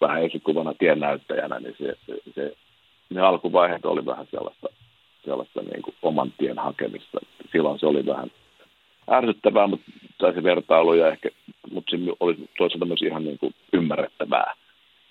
[0.00, 2.54] vähän esikuvana tiennäyttäjänä, niin se, se, se,
[3.10, 4.68] ne alkuvaiheet oli vähän sellaista,
[5.24, 7.18] sellaista niin kuin oman tien hakemista.
[7.52, 8.30] Silloin se oli vähän
[9.10, 11.28] ärsyttävää, mutta, tai se vertailu, ja ehkä,
[11.70, 14.54] mutta se oli toisaalta myös ihan niin kuin ymmärrettävää.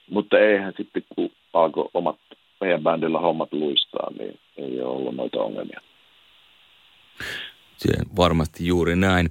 [0.10, 2.20] Mutta eihän sitten, kun alkoi omat
[2.62, 5.82] meidän bändillä hommat luistaa, niin ei ole ollut noita ongelmia.
[7.82, 9.30] Se varmasti juuri näin.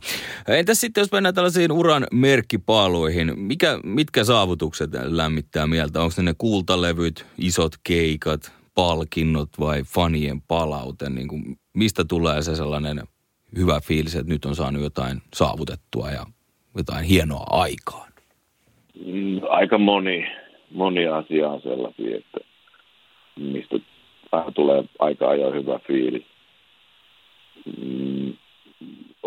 [0.49, 6.03] Entäs sitten, jos mennään tällaisiin uran merkkipaaluihin, mikä, mitkä saavutukset lämmittää mieltä?
[6.03, 11.11] Onko ne ne kultalevyt, isot keikat, palkinnot vai fanien palaute?
[11.11, 13.03] Niin kuin, mistä tulee se sellainen
[13.57, 16.27] hyvä fiilis, että nyt on saanut jotain saavutettua ja
[16.77, 18.13] jotain hienoa aikaan?
[19.07, 20.27] Mm, aika moni,
[20.71, 22.39] moni asia on sellaisia, että
[23.37, 23.77] mistä
[24.55, 26.25] tulee aika ajoin hyvä fiilis.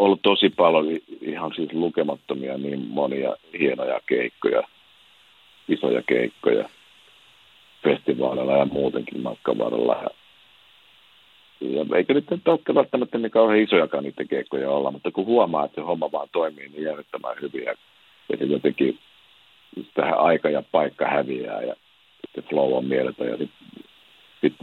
[0.04, 0.86] Ollut tosi paljon
[1.22, 4.64] ihan siis lukemattomia niin monia hienoja keikkoja,
[5.68, 6.70] isoja keikkoja
[7.84, 10.04] festivaaleilla ja muutenkin matkan varrella.
[10.04, 10.10] Ja,
[11.62, 15.76] ja eikä nyt ole välttämättä niin kauhean isojakaan niiden keikkoja olla, mutta kun huomaa, että
[15.76, 17.74] se homma vaan toimii niin järjettömän hyvin ja,
[18.30, 19.00] ja se jotenkin
[19.94, 21.76] tähän aika ja paikka häviää ja
[22.36, 23.76] se flow on mieletön ja sitten
[24.42, 24.56] sit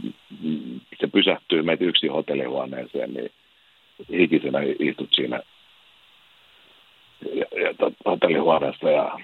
[0.99, 3.31] se pysähtyy meitä yksi hotellihuoneeseen, niin
[4.11, 5.39] hikisenä istut siinä
[7.35, 9.19] ja, ja hotellihuoneessa ja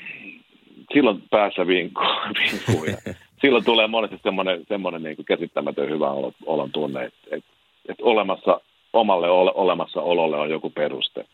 [0.94, 2.98] silloin päässä vinkuu, ja
[3.42, 6.12] silloin tulee monesti semmoinen, semmoinen niin kuin käsittämätön hyvä
[6.46, 7.52] olon tunne, että, että,
[7.90, 8.62] että olemassa,
[8.94, 11.26] omalle ole, olemassa ololle on joku peruste.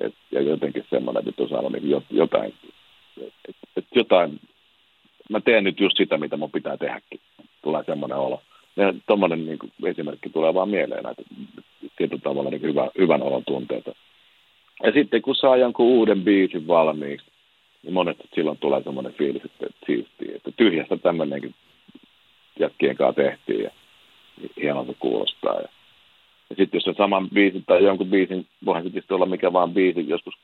[0.00, 2.54] Et, ja jotenkin semmoinen, että on saanut niin jotain,
[3.26, 4.40] että, että jotain,
[5.30, 7.20] mä teen nyt just sitä, mitä mun pitää tehdäkin.
[7.62, 8.42] Tulee semmoinen olo.
[9.06, 11.22] Tuommoinen niin esimerkki tulee vaan mieleen näitä
[11.96, 13.94] tietyllä tavalla niin hyvä, hyvän olon tunteita.
[14.82, 17.26] Ja sitten kun saa jonkun uuden biisin valmiiksi,
[17.82, 21.54] niin monesti silloin tulee semmoinen fiilis, että siistiä, että tyhjästä tämmöinenkin
[22.60, 23.70] jätkien kanssa tehtiin ja
[24.56, 25.54] hienolta kuulostaa.
[25.54, 25.68] Ja,
[26.50, 30.08] ja sitten jos se saman biisin tai jonkun biisin, voihan sitten olla mikä vaan biisi,
[30.08, 30.34] joskus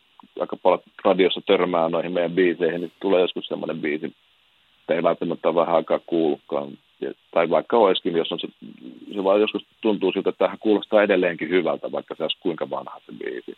[0.41, 4.07] aika paljon radiossa törmää noihin meidän biiseihin, niin tulee joskus semmoinen biisi,
[4.81, 6.69] että ei välttämättä vähän aikaa kuullutkaan.
[7.01, 8.49] Ja, tai vaikka olisikin, jos on se,
[9.15, 13.01] se vaan joskus tuntuu siltä, että tähän kuulostaa edelleenkin hyvältä, vaikka se olisi kuinka vanha
[13.07, 13.57] se biisi.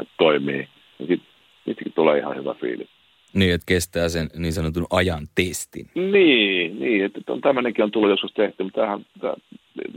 [0.00, 0.68] Että toimii.
[0.98, 1.22] Niin
[1.66, 2.88] sitten tulee ihan hyvä fiilis.
[3.34, 5.86] Niin, että kestää sen niin sanotun ajan testin.
[5.94, 9.34] Niin, niin että on, tämmöinenkin on tullut joskus tehty, mutta tämähän, tämä,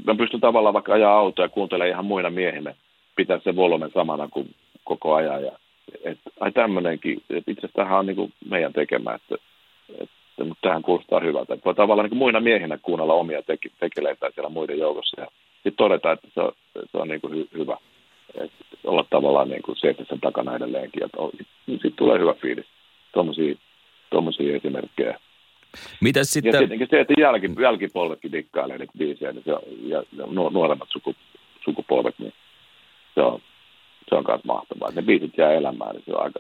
[0.06, 2.74] mä pystyn tavallaan vaikka ajaa autoa ja kuuntelemaan ihan muina miehinä,
[3.16, 5.44] pitää se volumen samana kuin koko ajan.
[5.44, 5.52] Ja,
[6.04, 9.36] et, ai tämmöinenkin, että itse asiassa tämähän on niin kuin meidän tekemä, että,
[10.42, 11.58] että, mutta tähän kuulostaa hyvältä.
[11.66, 16.12] Voi tavallaan niin muina miehinä kuunnella omia teke, tekeleitä siellä muiden joukossa ja sitten todeta,
[16.12, 16.52] että se on,
[16.92, 17.78] se on niin kuin hy, hyvä.
[18.36, 21.04] Että olla tavallaan niin kuin se, sen takana edelleenkin.
[21.38, 22.66] Sitten sit tulee hyvä fiilis
[24.10, 25.20] tuommoisia esimerkkejä.
[26.02, 26.54] Mitäs sitten?
[26.54, 30.90] Ja tietenkin se, että jälki, jälkipolvetkin dikkailee niitä biisejä, niin se on, ja, ja nuoremmat
[30.92, 31.16] suku,
[31.66, 32.34] sukupolvet, niin
[33.16, 33.42] se on,
[34.10, 34.92] se on myös mahtavaa.
[34.92, 36.40] Ne biisit jää elämään, niin se on aika...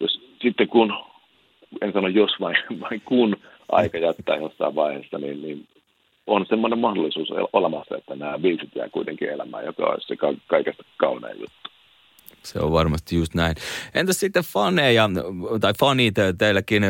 [0.00, 0.94] Jos, sitten kun,
[1.80, 3.36] en sano jos vain, vain kun
[3.72, 5.68] aika jättää jossain vaiheessa, niin, niin
[6.26, 11.40] on semmoinen mahdollisuus olemassa, että nämä biisit jää kuitenkin elämään, joka on se kaikesta kaunein
[11.40, 11.70] juttu.
[12.42, 13.54] Se on varmasti just näin.
[13.94, 15.10] Entäs sitten faneja,
[15.60, 16.82] tai fanit teilläkin,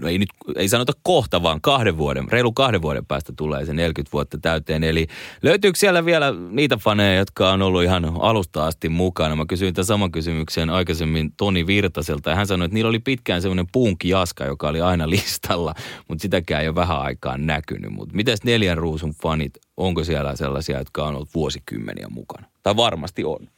[0.00, 3.72] no ei nyt, ei sanota kohta, vaan kahden vuoden, reilu kahden vuoden päästä tulee se
[3.72, 4.84] 40 vuotta täyteen.
[4.84, 5.06] Eli
[5.42, 9.36] löytyykö siellä vielä niitä faneja, jotka on ollut ihan alusta asti mukana?
[9.36, 13.42] Mä kysyin tämän saman kysymyksen aikaisemmin Toni Virtaselta, ja hän sanoi, että niillä oli pitkään
[13.42, 15.74] semmoinen punkki-jaska, joka oli aina listalla,
[16.08, 17.90] mutta sitäkään ei ole vähän aikaan näkynyt.
[17.90, 22.46] Mutta mitäs neljän ruusun fanit, onko siellä sellaisia, jotka on ollut vuosikymmeniä mukana?
[22.62, 23.48] Tai varmasti on.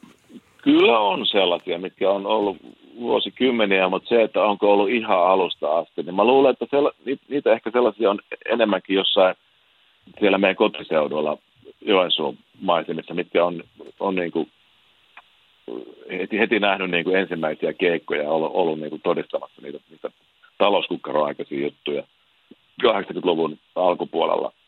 [0.63, 2.57] Kyllä on sellaisia, mitkä on ollut
[3.01, 6.93] vuosikymmeniä, mutta se, että onko ollut ihan alusta asti, niin mä luulen, että sella,
[7.29, 9.35] niitä ehkä sellaisia on enemmänkin jossain
[10.21, 11.39] siellä meidän kotiseudulla
[11.81, 13.63] Joensuun maisemissa, mitkä on,
[14.01, 14.51] on niin kuin
[16.11, 20.11] heti, heti nähnyt niin kuin ensimmäisiä keikkoja ja ollut, ollut niin kuin todistamassa niitä, niitä
[20.59, 22.03] talouskukkaroaikaisia juttuja
[22.83, 24.53] 80-luvun alkupuolella–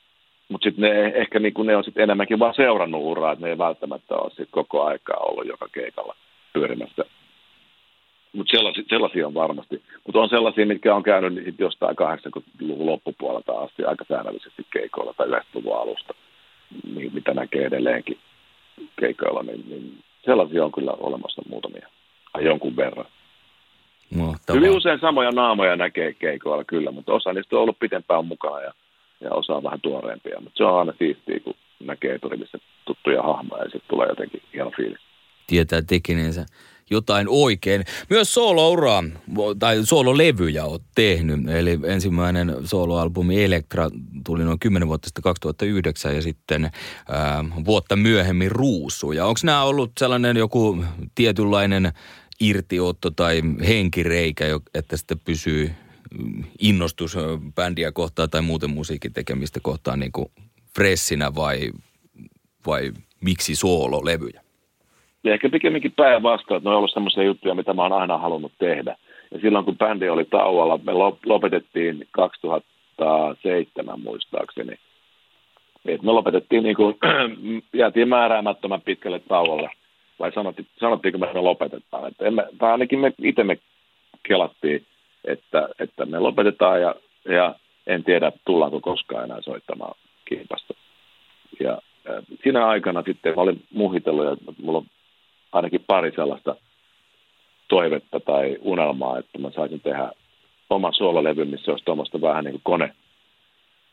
[0.48, 3.58] mutta sitten ne ehkä niinku, ne on sit enemmänkin vaan seurannut uraa, että ne ei
[3.58, 6.16] välttämättä ole sit koko aikaa ollut joka keikalla
[6.52, 7.04] pyörimässä.
[8.32, 9.82] Mutta sellaisia, sellaisia on varmasti.
[10.06, 15.26] Mutta on sellaisia, mitkä on käynyt niin jostain 80-luvun loppupuolelta asti aika säännöllisesti keikoilla tai
[15.26, 16.14] 90-luvun alusta,
[16.94, 18.18] niin, mitä näkee edelleenkin
[19.00, 21.88] keikoilla, niin, niin sellaisia on kyllä olemassa muutamia,
[22.32, 23.06] tai jonkun verran.
[24.14, 28.60] No, Hyvin usein samoja naamoja näkee keikoilla kyllä, mutta osa niistä on ollut pitempään mukana
[28.60, 28.72] ja
[29.20, 30.40] ja osa on vähän tuoreempia.
[30.40, 34.70] Mutta se on aina siistiä, kun näkee eturivissä tuttuja hahmoja ja sitten tulee jotenkin hieno
[34.76, 35.00] fiilis.
[35.46, 36.46] Tietää tekineensä
[36.90, 37.84] jotain oikein.
[38.10, 39.04] Myös soolouraa
[39.58, 41.48] tai soololevyjä olet tehnyt.
[41.48, 43.90] Eli ensimmäinen sooloalbumi Elektra
[44.26, 46.70] tuli noin 10 vuotta sitten 2009 ja sitten
[47.08, 49.26] ää, vuotta myöhemmin Ruusuja.
[49.26, 51.92] Onko nämä ollut sellainen joku tietynlainen
[52.40, 54.44] irtiotto tai henkireikä,
[54.74, 55.70] että sitten pysyy
[56.60, 57.16] innostus
[57.54, 60.30] bändiä kohtaan tai muuten musiikin tekemistä kohtaan niin kuin
[60.74, 61.70] fressinä vai,
[62.66, 64.45] vai miksi soololevyjä?
[65.26, 68.52] Ja ehkä pikemminkin päinvastoin, että ne on ollut sellaisia juttuja, mitä mä oon aina halunnut
[68.58, 68.96] tehdä.
[69.30, 70.92] Ja silloin kun bändi oli tauolla, me
[71.26, 74.78] lopetettiin 2007 muistaakseni.
[75.86, 76.96] Et me lopetettiin, niin kuin,
[77.80, 79.70] jäätiin määräämättömän pitkälle tauolle.
[80.18, 82.08] Vai sanottiin, sanottiinko me, että me lopetetaan?
[82.08, 83.58] Että emme, tai ainakin me itse me
[84.22, 84.86] kelattiin
[85.26, 86.94] että, että me lopetetaan ja,
[87.28, 87.54] ja
[87.86, 90.74] en tiedä, tullaanko koskaan enää soittamaan kiipasta.
[91.60, 91.82] Ja
[92.42, 94.86] siinä aikana sitten mä olin muhitellut ja mulla on
[95.56, 96.56] ainakin pari sellaista
[97.68, 100.10] toivetta tai unelmaa, että mä saisin tehdä
[100.70, 102.94] oman suolalevy, missä olisi tuommoista vähän niin kuin kone,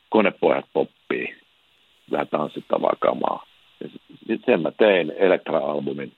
[0.09, 1.35] konepojat poppii,
[2.11, 3.45] vähän tanssittavaa kamaa.
[4.27, 6.11] Ja sen mä tein Elektra-albumin.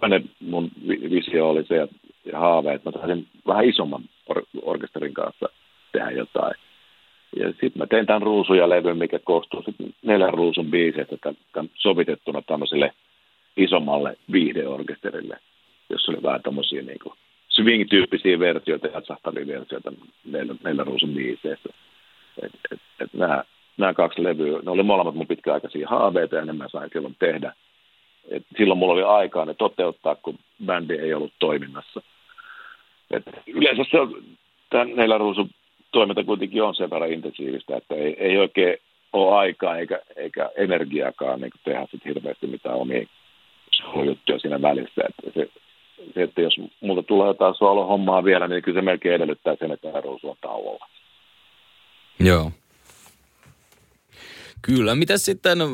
[0.00, 0.70] Toinen mun
[1.10, 5.48] visio oli se ja haave, että mä saisin vähän isomman or- orkesterin kanssa
[5.92, 6.54] tehdä jotain.
[7.36, 11.16] Ja sitten mä tein tämän ruusuja levyn, mikä koostuu sitten neljän ruusun biiseistä
[11.52, 12.92] tämän sovitettuna tämmöiselle
[13.56, 15.38] isommalle viihdeorkesterille,
[15.90, 16.98] jossa oli vähän tämmöisiä niin
[17.48, 19.92] swing-tyyppisiä versioita ja sahtavia versioita
[20.24, 21.68] neljän, neljän ruusun biiseistä.
[22.42, 23.44] Et, et, et nämä,
[23.76, 27.52] nämä kaksi levyä, ne oli molemmat mun pitkäaikaisia haaveita ja ne mä sain silloin tehdä.
[28.28, 32.02] Et silloin mulla oli aikaa ne toteuttaa, kun bändi ei ollut toiminnassa.
[33.10, 33.98] Et yleensä se
[34.70, 35.50] tämän neljän ruusun
[35.92, 38.78] toiminta kuitenkin on sen verran intensiivistä, että ei, ei oikein
[39.12, 43.06] ole aikaa eikä, eikä energiaakaan niin tehdä sit hirveästi mitään omia
[44.06, 45.02] juttuja siinä välissä.
[45.08, 45.48] Että se,
[46.14, 50.00] se, että jos multa tulee jotain solo-hommaa vielä, niin kyllä se melkein edellyttää sen, että
[50.00, 50.86] ruusu on tauolla.
[52.20, 52.52] Joo.
[54.62, 54.94] Kyllä.
[54.94, 55.68] Mitä sitten äh,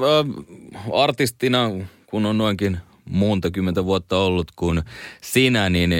[0.93, 1.71] artistina,
[2.07, 2.79] kun on noinkin
[3.11, 4.83] monta kymmentä vuotta ollut kuin
[5.21, 5.91] sinä, niin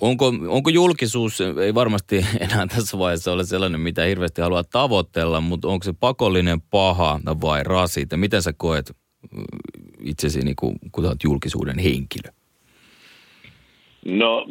[0.00, 5.68] onko, onko julkisuus, ei varmasti enää tässä vaiheessa ole sellainen, mitä hirveästi haluaa tavoitella, mutta
[5.68, 8.16] onko se pakollinen paha vai rasite?
[8.16, 8.92] Miten sä koet
[10.04, 12.32] itsesi, niin kuin, kun olet julkisuuden henkilö?
[14.04, 14.46] No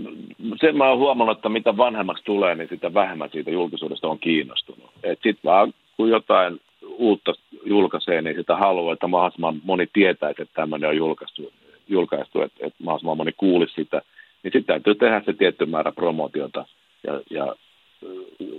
[0.62, 4.92] sen mä oon huomannut, että mitä vanhemmaksi tulee, niin sitä vähemmän siitä julkisuudesta on kiinnostunut.
[5.04, 6.62] Sitten vaan kun jotain
[6.98, 7.34] uutta
[7.66, 11.54] julkaisee, niin sitä haluaa, että mahdollisimman moni tietäisi, että tämmöinen on julkaistu,
[11.88, 14.02] julkaistu että, että mahdollisimman moni kuulisi sitä.
[14.44, 16.66] Niin sitten täytyy tehdä se tietty määrä promotiota.
[17.04, 17.56] Ja, ja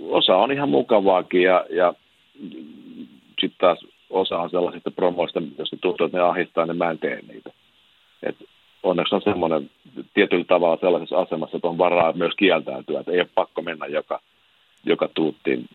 [0.09, 1.93] osa on ihan mukavaakin ja, ja
[3.39, 6.99] sitten taas osa on sellaisista promoista, jos ne tuntuu, että ne ahistaa, niin mä en
[6.99, 7.49] tee niitä.
[8.23, 8.35] Et
[8.83, 9.69] onneksi on semmoinen
[10.13, 14.19] tietyllä tavalla sellaisessa asemassa, että on varaa myös kieltäytyä, että ei ole pakko mennä joka,
[14.85, 15.65] joka tuuttiin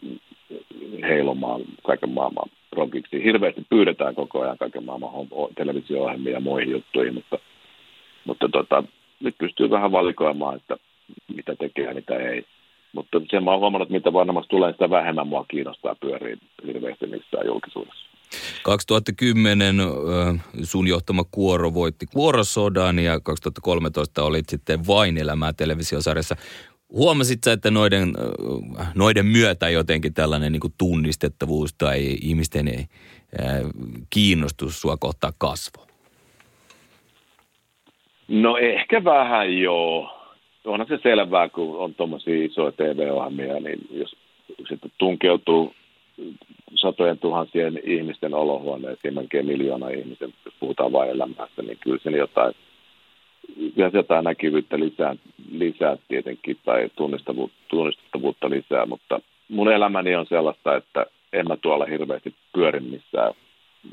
[1.02, 3.24] heilomaan kaiken maailman progiksi.
[3.24, 5.10] Hirveästi pyydetään koko ajan kaiken maailman
[5.54, 7.38] televisio-ohjelmia ja muihin juttuihin, mutta,
[8.24, 8.82] mutta tota,
[9.20, 10.76] nyt pystyy vähän valikoimaan, että
[11.36, 12.44] mitä tekee ja mitä ei.
[12.92, 17.06] Mutta sen mä oon huomannut, että mitä vanhemmaksi tulee, sitä vähemmän mua kiinnostaa pyöriä hirveästi
[17.06, 18.07] missään julkisuudessa.
[18.62, 19.76] 2010
[20.62, 26.36] sun johtama kuoro voitti kuorosodan ja 2013 olit sitten vain elämää televisiosarjassa.
[26.92, 28.14] Huomasit sä, että noiden,
[28.94, 32.88] noiden myötä jotenkin tällainen niin tunnistettavuus tai ihmisten
[34.10, 35.86] kiinnostus sua kohtaa kasvo?
[38.28, 40.14] No ehkä vähän joo.
[40.64, 44.16] Onhan se selvää, kun on tuommoisia isoja TV-ohjelmia, niin jos
[44.68, 45.74] sitten tunkeutuu
[46.74, 52.54] satojen tuhansien ihmisten olohuoneisiin, melkein miljoona ihmisen, jos puhutaan vain elämästä, niin kyllä sen jotain,
[53.74, 55.16] kyllä jotain näkyvyyttä lisää,
[55.50, 56.90] lisää tietenkin tai
[57.68, 63.34] tunnistettavuutta lisää, mutta mun elämäni on sellaista, että en mä tuolla hirveästi pyörin missään,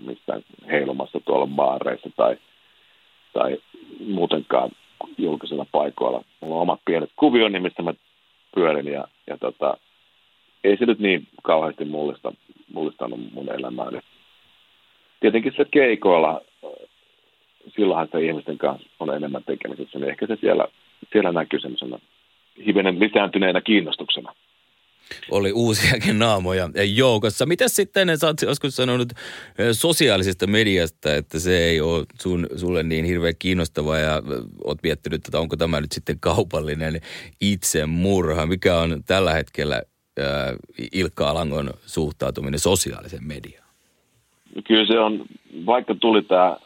[0.05, 2.37] missään heilumassa tuolla baareissa tai,
[3.33, 3.57] tai
[4.07, 4.71] muutenkaan
[5.17, 6.23] julkisilla paikoilla.
[6.41, 7.93] Mulla on omat pienet kuvioni, mistä mä
[8.55, 9.77] pyörin ja, ja tota,
[10.65, 12.33] ei se nyt niin kauheasti mullista,
[12.73, 13.99] mullistanut mun elämääni.
[15.19, 16.41] Tietenkin se keikoilla,
[17.75, 20.67] silloinhan se ihmisten kanssa on enemmän tekemisissä, niin ehkä se siellä,
[21.11, 21.99] siellä näkyy semmoisena
[22.65, 24.35] hivenen lisääntyneenä kiinnostuksena.
[25.31, 27.45] Oli uusiakin naamoja joukossa.
[27.45, 29.13] Miten sitten, sä oot joskus sanonut
[29.71, 34.21] sosiaalisesta mediasta, että se ei ole sun, sulle niin hirveän kiinnostavaa ja
[34.63, 37.01] oot miettinyt, että onko tämä nyt sitten kaupallinen
[37.41, 38.45] itsemurha.
[38.45, 39.81] Mikä on tällä hetkellä
[40.93, 43.65] Ilkka Alangon suhtautuminen sosiaalisen mediaan?
[44.67, 45.25] Kyllä se on,
[45.65, 46.57] vaikka tuli tämä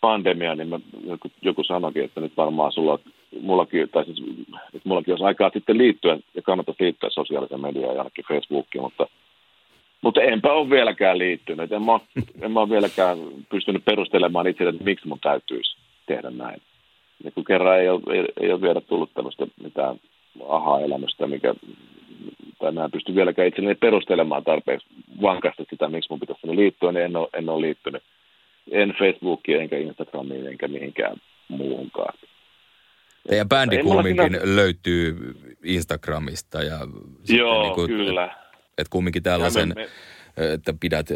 [0.00, 2.98] pandemia, niin mä, joku, joku sanoikin, että nyt varmaan sulla,
[3.40, 4.22] mullakin, tai siis,
[4.74, 9.06] että mullakin olisi aikaa sitten liittyä ja kannattaisi liittyä sosiaalisen mediaan ja ainakin Facebookiin, mutta,
[10.02, 11.72] mutta enpä ole vieläkään liittynyt.
[11.72, 12.00] En mä,
[12.44, 13.18] en mä ole vieläkään
[13.50, 16.62] pystynyt perustelemaan itse, että miksi mun täytyisi tehdä näin.
[17.24, 20.00] Ja kun kerran ei ole, ei, ei ole vielä tullut tämmöistä mitään
[20.48, 21.54] aha-elämystä, mikä
[22.68, 24.86] tai mä en pysty vieläkään itselleni perustelemaan tarpeeksi
[25.22, 28.02] vankasti sitä, miksi mun pitäisi liittyä, niin en ole, en ole liittynyt.
[28.70, 31.16] En Facebookiin, enkä Instagramiin, enkä mihinkään
[31.48, 32.18] muuhunkaan.
[33.28, 34.40] Teidän bändi kumminkin minä...
[34.44, 35.16] löytyy
[35.64, 36.62] Instagramista.
[36.62, 36.78] Ja
[37.28, 38.24] Joo, niin kuin, kyllä.
[38.24, 38.36] Että
[38.78, 39.74] et kumminkin tällaisen, me,
[40.36, 40.52] me...
[40.52, 41.06] että pidät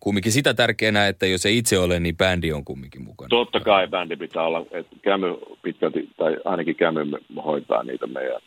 [0.00, 3.28] kumminkin sitä tärkeänä, että jos ei itse ole, niin bändi on kumminkin mukana.
[3.28, 7.00] Totta kai bändi pitää olla, että Kämy pitkälti, tai ainakin Kämy
[7.44, 8.40] hoitaa niitä meidän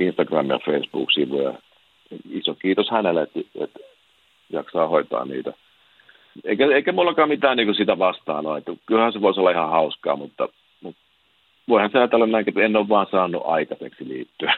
[0.00, 1.58] Instagram- ja Facebook-sivuja.
[2.30, 3.78] Iso kiitos hänelle, että, että
[4.50, 5.52] jaksaa hoitaa niitä.
[6.44, 8.58] Eikä, eikä mullakaan mitään niin sitä vastaan ole.
[8.58, 10.48] Että kyllähän se voisi olla ihan hauskaa, mutta,
[10.80, 11.00] mutta
[11.68, 14.54] voihan se ajatella näin, että en ole vaan saanut aikaiseksi liittyä.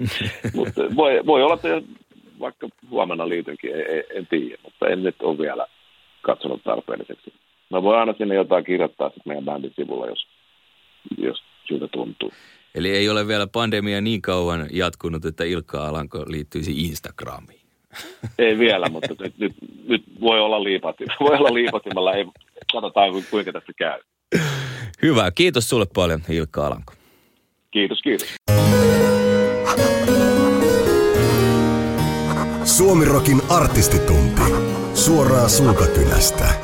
[0.56, 1.82] mutta voi, voi olla, että
[2.40, 5.66] vaikka huomenna liitynkin, en, en tiedä, mutta en nyt ole vielä
[6.22, 7.32] katsonut tarpeelliseksi.
[7.70, 10.26] Mä voin aina sinne jotain kirjoittaa sitten meidän bändin sivulla, jos,
[11.18, 12.32] jos siltä tuntuu.
[12.74, 17.60] Eli ei ole vielä pandemia niin kauan jatkunut, että Ilkka Alanko liittyisi Instagramiin.
[18.38, 19.52] Ei vielä, mutta nyt, nyt,
[19.88, 21.04] nyt voi olla liipati.
[21.20, 22.26] Voi olla liipatimella, ei,
[22.72, 24.00] katsotaan kuinka tästä käy.
[25.02, 26.92] Hyvä, kiitos sulle paljon Ilkka Alanko.
[27.70, 28.34] Kiitos, kiitos.
[32.64, 34.42] Suomirokin artistitunti.
[34.94, 36.54] Suoraa suukakynästä.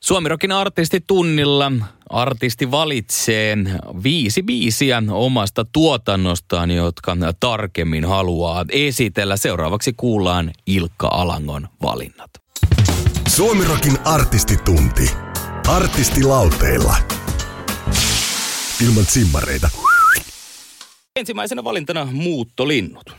[0.00, 1.72] Suomirokin artistitunnilla
[2.10, 3.56] artisti valitsee
[4.02, 9.36] viisi biisiä omasta tuotannostaan, jotka tarkemmin haluaa esitellä.
[9.36, 12.30] Seuraavaksi kuullaan Ilkka Alangon valinnat.
[13.28, 15.10] Suomirokin artistitunti.
[15.68, 16.94] Artistilauteilla.
[18.84, 19.68] Ilman simmareita.
[21.16, 23.16] Ensimmäisenä valintana Muuttolinnut.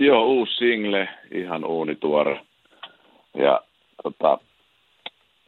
[0.00, 2.40] Joo, uusi single, ihan uunituore.
[3.34, 3.60] Ja
[4.02, 4.38] tota,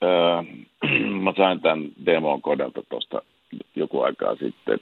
[0.02, 0.42] öö,
[1.24, 3.22] mä sain tämän demon kodelta tuosta
[3.76, 4.78] joku aikaa sitten.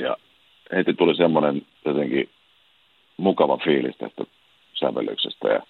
[0.00, 0.16] Ja
[0.76, 2.28] heti tuli semmoinen jotenkin
[3.16, 4.24] mukava fiilis tästä
[4.74, 5.48] sävellyksestä.
[5.48, 5.62] Ja,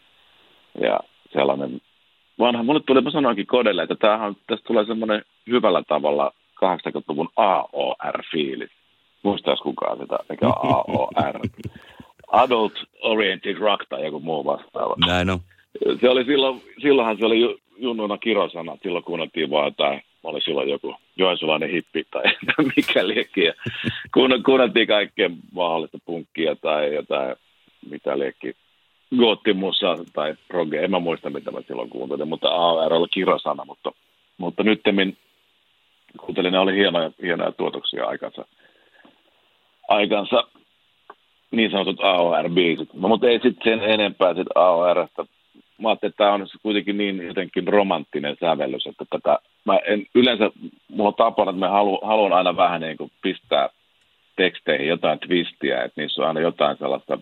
[0.80, 1.00] ja
[1.32, 1.80] sellainen
[2.38, 6.32] vanha, mulle tuli, mä sanoinkin kodelle, että tämähän, tästä tulee semmoinen hyvällä tavalla
[6.64, 8.70] 80-luvun AOR-fiilis.
[9.22, 11.40] Muistaisi kukaan sitä, mikä on AOR.
[12.32, 14.94] Adult Oriented Rock tai joku muu vastaava.
[15.06, 15.38] Näin on.
[16.00, 20.94] Se oli silloin, silloinhan se oli junnuna kirosana, silloin kuunneltiin vaan jotain, oli silloin joku
[21.16, 22.22] joensulainen hippi tai
[22.76, 23.44] mikä liekki.
[23.44, 23.52] Ja
[24.44, 27.36] kuunneltiin kaikkea mahdollista punkkia tai jotain,
[27.90, 28.56] mitä liekki,
[29.18, 33.92] goottimussa tai proge, en mä muista mitä mä silloin kuuntelin, mutta AR oli kirosana, mutta,
[34.38, 34.80] mutta nyt
[36.20, 38.44] kuuntelin, ne oli hienoja, hienoja tuotoksia aikansa,
[39.88, 40.44] aikansa
[41.50, 42.88] niin sanotut AOR-biisit.
[42.94, 45.26] No, mutta ei sitten sen enempää sit AORstä.
[45.78, 50.50] Mä ajattelin, että tämä on kuitenkin niin jotenkin romanttinen sävellys, että tätä, mä en, yleensä
[50.88, 53.68] mulla on tapana, että mä halu, haluan aina vähän niin kuin pistää
[54.36, 57.18] teksteihin jotain twistiä, että niissä on aina jotain sellaista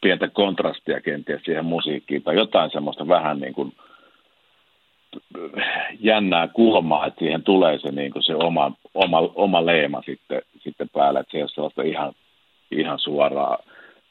[0.00, 3.72] pientä kontrastia kenties siihen musiikkiin tai jotain semmoista vähän niin kuin
[6.00, 10.88] jännää kulmaa, että siihen tulee se, niin kuin se oma, oma, oma leema sitten, sitten
[10.88, 12.14] päälle, että se ei ole sellaista ihan
[12.72, 12.98] ihan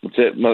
[0.02, 0.50] Mutta mä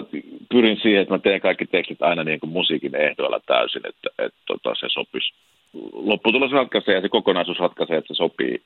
[0.50, 4.40] pyrin siihen, että mä teen kaikki tekstit aina niin kuin musiikin ehdoilla täysin, että, että
[4.48, 5.34] tota, se sopisi.
[5.94, 8.62] Lopputulos ratkaisee ja se kokonaisuus ratkaisee, että se sopii,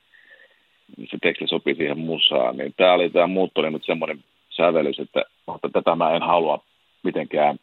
[1.10, 2.56] se teksti sopii siihen musaan.
[2.56, 6.64] Niin tämä oli tämä muutto nyt semmoinen sävellys, että, että tätä mä en halua
[7.02, 7.58] mitenkään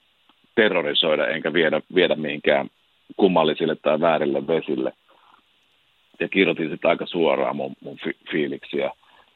[0.56, 2.70] terrorisoida enkä viedä, viedä mihinkään
[3.18, 4.94] kummallisille tai väärille vesille.
[6.20, 8.92] Ja kirjoitin sitä aika suoraan mun, mun fi- fiiliksiä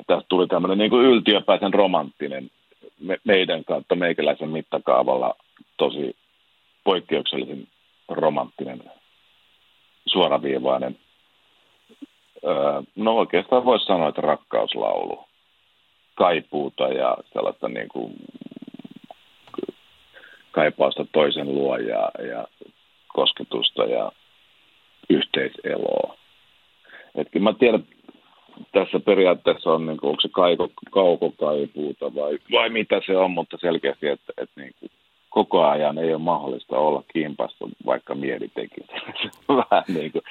[0.08, 2.52] tästä tuli tämmöinen niin yltiöpäisen romanttinen
[3.04, 5.36] me, meidän kautta meikäläisen mittakaavalla
[5.78, 6.16] tosi
[6.84, 7.68] poikkeuksellisen
[8.08, 8.84] romanttinen,
[10.06, 10.98] suoraviivainen.
[12.46, 15.26] Öö, no oikeastaan voisi sanoa, että rakkauslaulu.
[16.16, 18.13] Kaipuuta ja sellaista niin kuin
[20.52, 22.48] kaipausta toisen luo ja, ja
[23.08, 24.12] kosketusta ja
[25.10, 26.18] yhteiseloa.
[27.16, 27.84] Etkin mä tiedän,
[28.72, 33.58] tässä periaatteessa on, niin kuin, onko se kaiko, kaukokaipuuta vai, vai mitä se on, mutta
[33.62, 34.92] selkeästi, että, että niin kuin,
[35.30, 38.92] koko ajan ei ole mahdollista olla kimpassa, vaikka mieli tekisi.
[39.50, 40.24] Vähän niin kuin,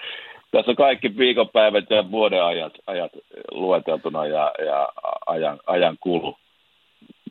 [0.51, 3.13] tässä on kaikki viikonpäivät ja vuoden ajat, ajat
[3.51, 4.89] lueteltuna ja, ja
[5.27, 6.37] ajan, ajan kulu,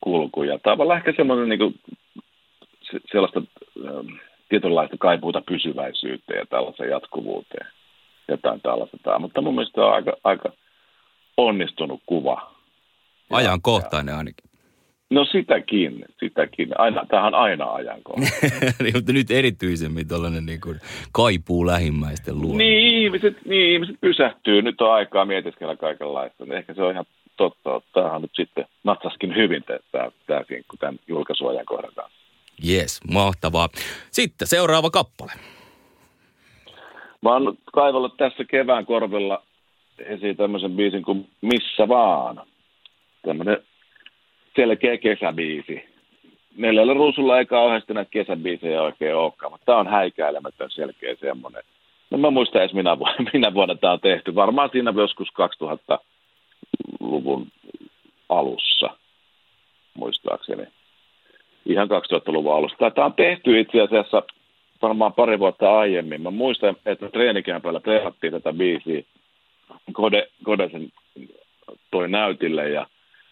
[0.02, 0.44] kulku.
[0.44, 1.76] Ja tavallaan ehkä semmoinen niin kuin,
[3.12, 3.42] sellaista
[3.86, 4.08] ähm,
[4.50, 7.68] tietynlaista kaipuuta pysyväisyyteen ja tällaisen jatkuvuuteen.
[8.28, 9.20] Jotain tällaista.
[9.20, 10.52] Mutta mun mielestä on aika, aika
[11.48, 12.52] onnistunut kuva.
[13.30, 14.52] Ajankohtainen ainakin.
[15.10, 16.80] No sitäkin, sitäkin.
[16.80, 18.74] Aina, tähän aina ajankohtainen.
[18.84, 20.80] Niin, mutta nyt erityisemmin tuollainen niin kuin
[21.12, 22.58] kaipuu lähimmäisten luo.
[22.58, 24.62] Niin ihmiset, niin, ihmiset pysähtyy.
[24.62, 26.44] Nyt on aikaa mietiskellä kaikenlaista.
[26.52, 27.06] Ehkä se on ihan
[27.38, 27.82] totta.
[27.94, 32.22] Tämähän nyt sitten natsaskin hyvin tämä, tämä sinkku tämän julkaisuajan kohdan kanssa.
[32.70, 33.70] Yes, mahtavaa.
[34.12, 35.32] Sitten seuraava kappale.
[37.22, 39.44] Mä oon kaivallut tässä kevään korvilla
[40.06, 42.42] esiin tämmöisen biisin kuin Missä vaan.
[43.22, 43.58] Tämmöinen
[44.56, 45.84] selkeä kesäbiisi.
[46.58, 51.64] Neljällä ruusulla ei kauheasti näitä kesäbiisejä oikein olekaan, mutta tämä on häikäilemätön selkeä semmoinen.
[52.10, 54.36] No mä muistan edes minä vuonna, minä vuonna tämä on tehty.
[54.36, 55.28] Varmaan siinä joskus
[55.64, 57.48] 2000-luvun
[58.30, 58.90] alussa,
[59.94, 60.64] muistaakseni.
[61.66, 62.92] Ihan 2000-luvun alussa.
[62.96, 64.24] Tämä on tehty itse asiassa
[64.82, 66.22] varmaan pari vuotta aiemmin.
[66.22, 69.04] Mä muistan, että treenikämpällä pelattiin tätä biisiä.
[69.94, 70.92] Kode, Kode sen
[71.92, 72.88] toi näytille ja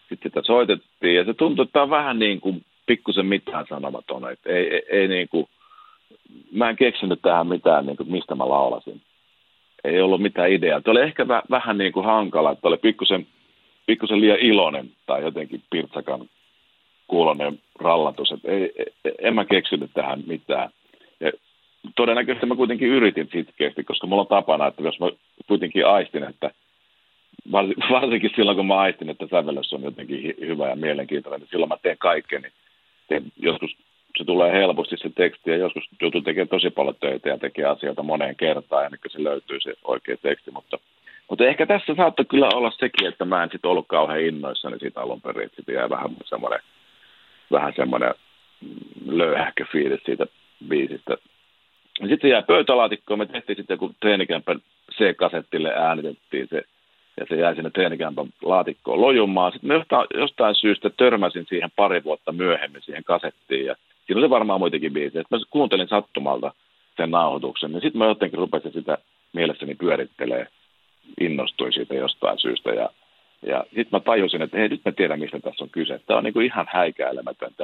[0.08, 1.16] sitten sitä soitettiin.
[1.16, 4.22] Ja se tuntui, että tämä on vähän niin kuin pikkusen mitään sanomaton.
[4.46, 5.46] Ei, ei, ei niin kuin,
[6.52, 9.00] mä en keksinyt tähän mitään, niin kuin, mistä mä laulasin.
[9.84, 10.80] Ei ollut mitään ideaa.
[10.80, 13.26] Tämä oli ehkä väh, vähän niin kuin hankala, että oli pikkusen,
[13.86, 16.28] pikkusen liian iloinen tai jotenkin pirtsakan
[17.06, 18.32] kuulonen rallantus.
[18.32, 20.70] Että ei, ei, en mä keksinyt tähän mitään.
[21.20, 21.32] Ja
[21.96, 25.06] todennäköisesti mä kuitenkin yritin sitkeästi, koska mulla on tapana, että jos mä
[25.46, 26.50] kuitenkin aistin, että
[27.90, 31.76] varsinkin silloin, kun mä aistin, että sävellys on jotenkin hyvä ja mielenkiintoinen, niin silloin mä
[31.82, 32.48] teen kaikkeni.
[33.08, 33.76] Teen, joskus
[34.18, 38.02] se tulee helposti se teksti ja joskus joutuu tekemään tosi paljon töitä ja tekee asioita
[38.02, 40.78] moneen kertaan ennen kuin se löytyy se oikea teksti, mutta,
[41.28, 45.00] mutta ehkä tässä saattoi kyllä olla sekin, että mä en sitten ollut kauhean innoissani siitä
[45.00, 46.60] alun perin, että jäi vähän semmoinen,
[47.50, 48.14] vähän semmoinen
[49.06, 50.26] löyhäkkä fiilis siitä
[50.68, 51.16] biisistä.
[52.08, 54.60] Sitten jäi pöytälaatikkoon, me tehtiin sitten kun treenikämpän
[54.92, 56.62] C-kasettille äänitettiin se
[57.20, 59.52] ja se jäi sinne treenikämpän laatikkoon lojumaan.
[59.52, 63.76] Sitten mä jostain, jostain syystä törmäsin siihen pari vuotta myöhemmin siihen kasettiin ja
[64.06, 65.24] siinä oli varmaan muitakin biisejä.
[65.30, 66.52] Mä kuuntelin sattumalta
[66.96, 68.98] sen nauhoituksen, niin sitten mä jotenkin rupesin sitä
[69.32, 70.46] mielessäni pyörittelee,
[71.20, 72.90] innostuin siitä jostain syystä ja,
[73.46, 76.00] ja sitten mä tajusin, että hei, nyt mä tiedän, mistä tässä on kyse.
[76.06, 77.54] Tämä on niin kuin ihan häikäilemätön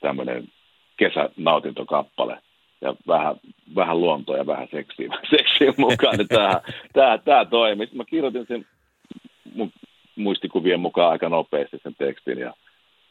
[0.00, 0.48] tämmöinen
[0.96, 2.38] kesänautintokappale
[2.80, 3.36] ja vähän,
[3.74, 6.60] vähän luontoa ja vähän seksiä, seksiä mukaan, niin tämä,
[6.92, 7.88] tämä, tämä toimi.
[7.94, 8.66] mä kirjoitin sen
[9.54, 9.72] mun
[10.16, 12.54] muistikuvien mukaan aika nopeasti sen tekstin ja,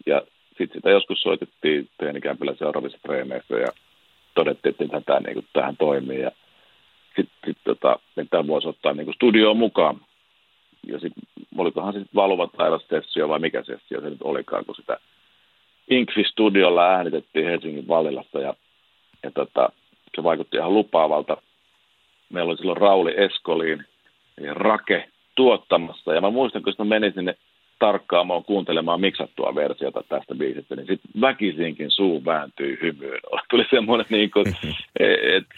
[0.06, 0.22] ja
[0.58, 3.68] sitten sitä joskus soitettiin treenikämpillä seuraavissa treeneissä ja
[4.36, 6.32] todettiin, että tämä niin kuin, tähän toimii ja
[7.16, 8.00] sitten sit, tota,
[8.30, 10.02] tämä voisi ottaa niin kuin studioon mukaan.
[10.88, 11.24] Ja sitten
[11.58, 14.98] olikohan se sitten taivas-sessio vai mikä sessio se nyt olikaan, kun sitä
[15.90, 18.54] Inkfi-studiolla äänitettiin Helsingin Vallilassa ja
[19.24, 19.70] ja tota,
[20.16, 21.38] se vaikutti ihan lupaavalta.
[22.30, 23.86] Meillä oli silloin Rauli Eskoliin
[24.42, 26.14] ja Rake tuottamassa.
[26.14, 27.36] Ja mä muistan, kun mä menin sinne
[27.80, 33.20] tarkkaamaan kuuntelemaan miksattua versiota tästä biisistä, niin sitten väkisinkin suu vääntyi hymyyn.
[33.50, 34.46] Tuli semmoinen, niin kuin,
[35.00, 35.56] että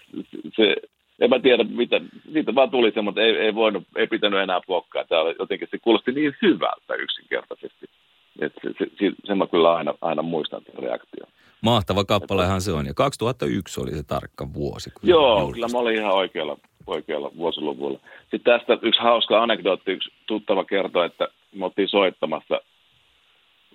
[0.55, 0.75] se,
[1.19, 2.01] en mä tiedä, mitä,
[2.33, 5.03] siitä vaan tuli semmoinen, että ei, ei, voinut, ei pitänyt enää pokkaa.
[5.03, 7.85] Tämä oli, jotenkin se kuulosti niin hyvältä yksinkertaisesti.
[8.41, 11.29] Että se, se, sen mä kyllä aina, aina muistan sen reaktion.
[11.61, 12.85] Mahtava kappalehan se on.
[12.85, 14.89] Ja 2001 oli se tarkka vuosi.
[14.89, 16.57] Kun Joo, kyllä mä olin ihan oikealla,
[16.87, 17.99] oikealla vuosiluvulla.
[18.21, 22.61] Sitten tästä yksi hauska anekdootti, yksi tuttava kertoi, että me oltiin soittamassa,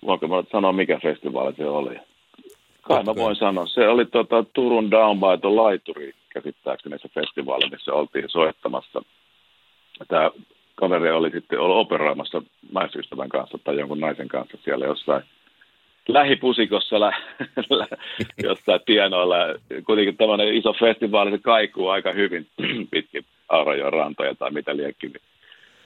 [0.07, 1.97] voinko mä sanoa mikä festivaali se oli?
[2.83, 3.67] Kai mä voin sanoa.
[3.67, 9.03] Se oli tota, Turun Down by the Laituri käsittääkseni se festivaali, missä oltiin soittamassa.
[10.09, 10.31] Tämä
[10.75, 15.23] kaveri oli sitten ollut operoimassa naisystävän kanssa tai jonkun naisen kanssa siellä jossain
[16.09, 17.23] lähipusikossa lä,
[17.71, 17.87] lä,
[18.43, 19.37] jossain tienoilla.
[19.87, 22.47] Kuitenkin tämmöinen iso festivaali, se kaikuu aika hyvin
[22.91, 25.07] pitkin Aurajoen rantoja tai mitä liekki.
[25.07, 25.23] Niin,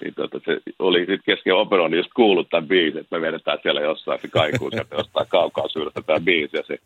[0.01, 3.81] niin tota, se oli sitten kesken operoinnin just kuullut tämän biisin, että me vedetään siellä
[3.81, 6.79] jossain, se kaikuu sieltä jostain kaukaa syydestä tämä biisi ja se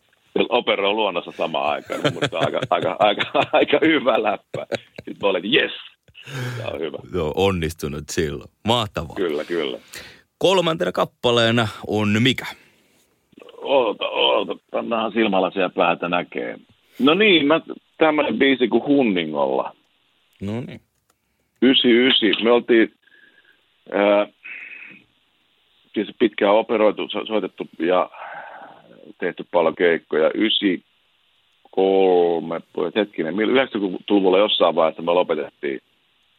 [0.49, 2.01] operoi luonnossa samaan aikaan.
[2.01, 3.23] Niin musta aika, aika, aika,
[3.53, 4.67] aika hyvä läppä.
[5.05, 5.73] Sitten mä olin, yes,
[6.57, 6.99] tämä on hyvä.
[7.15, 8.51] Joo, onnistunut silloin.
[8.69, 9.17] Mahtavaa.
[9.17, 9.79] Kyllä, kyllä.
[10.39, 12.47] Kolmantena kappaleena on mikä?
[13.63, 16.59] Oota, oota, pannaan silmälasia päätä näkee.
[17.01, 17.61] No niin, mä,
[17.99, 19.75] tämmöinen biisi kuin Hunningolla.
[20.43, 20.81] No niin.
[21.63, 22.45] 99.
[22.45, 22.93] Me oltiin
[23.93, 24.27] ää,
[25.95, 28.11] siis pitkään operoitu, soitettu ja
[29.19, 30.31] tehty paljon keikkoja.
[30.35, 32.61] 93,
[32.97, 35.81] hetkinen, 90-luvulla jossain vaiheessa me lopetettiin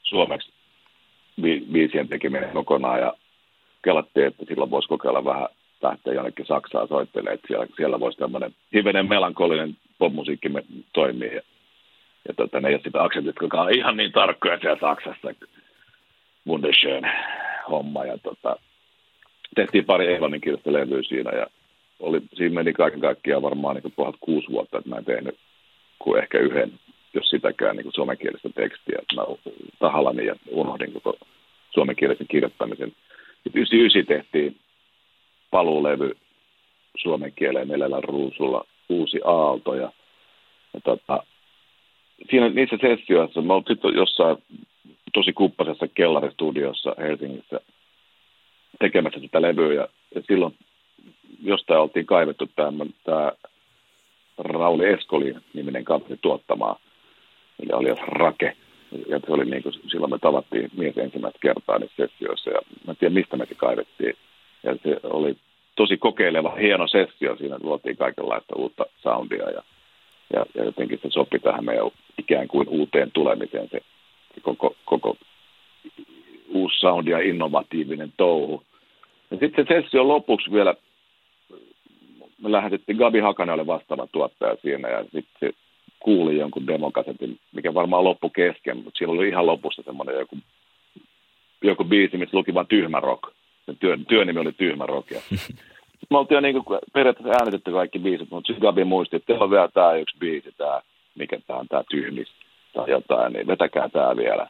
[0.04, 0.54] suomeksi
[1.72, 3.14] biisien tekeminen kokonaan ja
[3.84, 5.48] kelattiin, että silloin voisi kokeilla vähän
[5.84, 10.50] lähteä jonnekin Saksaan soittelemaan, että siellä, siellä voisi tämmöinen hivenen melankolinen popmusiikki
[10.94, 11.34] toimia.
[11.34, 11.42] Ja,
[12.28, 15.34] ja tota, ne ei ole sitä aksentit, jotka on ihan niin tarkkoja siellä Saksassa.
[16.48, 17.12] Wunderschön
[17.70, 18.06] homma.
[18.06, 18.56] Ja tota,
[19.56, 21.48] tehtiin pari englanninkielistä levyä siinä ja
[22.00, 25.36] oli, siinä meni kaiken kaikkiaan varmaan niin kuin kuusi vuotta, että mä en tehnyt
[26.00, 26.72] kuin ehkä yhden,
[27.14, 29.00] jos sitäkään niin suomenkielistä tekstiä.
[29.16, 29.24] Mä
[29.80, 31.18] tahallani ja unohdin koko
[31.74, 32.94] suomenkielisen kirjoittamisen.
[33.56, 34.56] 99 tehtiin
[35.54, 36.12] paluulevy
[36.98, 39.76] suomen kieleen neljällä ruusulla, uusi aalto.
[39.76, 39.92] Ja,
[40.74, 41.24] ja tota,
[42.30, 44.38] siinä niissä sessioissa, mä olin jossain
[45.14, 47.60] tosi kuppasessa kellaristudiossa Helsingissä
[48.80, 50.56] tekemässä sitä levyä ja, ja silloin
[51.44, 52.50] jostain oltiin kaivettu
[53.06, 53.32] tämä
[54.38, 56.76] Rauli Eskolin niminen kaveri tuottamaan,
[57.60, 58.56] eli alias Rake.
[59.08, 62.92] Ja se oli niin kuin, silloin me tavattiin mies ensimmäistä kertaa niissä sessioissa ja mä
[62.92, 64.16] en tiedä mistä me se kaivettiin.
[64.64, 65.38] Ja se oli
[65.76, 67.36] tosi kokeileva, hieno sessio.
[67.38, 69.62] Siinä luotiin kaikenlaista uutta soundia ja,
[70.34, 73.82] Ja, ja jotenkin se sopi tähän meidän ikään kuin uuteen tulemiseen se,
[74.36, 75.18] se koko, koko
[76.48, 78.64] uusi sound ja innovatiivinen touhu.
[79.32, 80.76] Ja sitten se sessio lopuksi vielä,
[82.42, 85.52] me lähetettiin, Gabi Hakanen oli vastaava tuottaja siinä ja sitten se
[86.00, 90.38] kuuli jonkun demokasetin, mikä varmaan loppu kesken, mutta siellä oli ihan lopussa semmoinen joku,
[91.62, 93.24] joku biisi, missä luki vain tyhmä rock.
[93.66, 95.12] Sen työ, työnimi oli tyhmä rock.
[95.12, 95.22] Ja
[96.10, 99.44] me oltiin jo niin kuin periaatteessa äänitetty kaikki biisit, mutta sitten Gabi muisti, että teillä
[99.44, 100.82] on vielä tämä yksi biisi, tämä,
[101.16, 102.28] mikä tämä on, tämä tyhmis
[102.74, 104.48] tai jotain, niin vetäkää tämä vielä.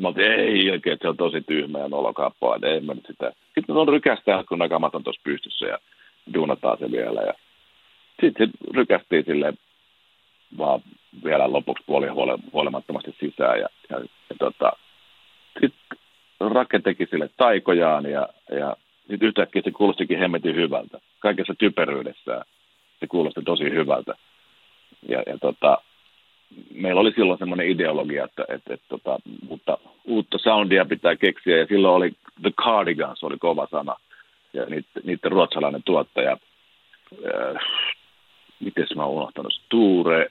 [0.00, 3.06] Mä oltiin, ei ilkeä, että se on tosi tyhmä ja nolokappaa, että ei mä nyt
[3.06, 3.32] sitä.
[3.54, 5.78] Sitten on rykästää, kun nakamat on tuossa pystyssä ja
[6.34, 7.20] duunataan se vielä.
[7.20, 7.34] Ja
[8.22, 9.58] sitten sit rykästiin silleen
[10.58, 10.80] vaan
[11.24, 12.08] vielä lopuksi puoli
[12.52, 13.60] huolimattomasti sisään.
[13.60, 14.72] Ja, ja, ja tota,
[15.60, 15.98] sitten
[16.40, 18.76] Rake teki sille taikojaan ja, ja
[19.10, 20.98] sitten yhtäkkiä se kuulostikin hemmetin hyvältä.
[21.18, 22.44] Kaikessa typeryydessään
[23.00, 24.14] se kuulosti tosi hyvältä.
[25.08, 25.78] Ja, ja tota,
[26.74, 29.18] meillä oli silloin semmoinen ideologia, että, että, että tota,
[29.48, 32.12] mutta uutta soundia pitää keksiä, ja silloin oli
[32.42, 33.96] The Cardigans, oli kova sana,
[34.52, 36.36] ja niiden, niiden ruotsalainen tuottaja,
[37.12, 37.62] äh,
[38.60, 40.28] miten mä oon unohtanut, Tuure,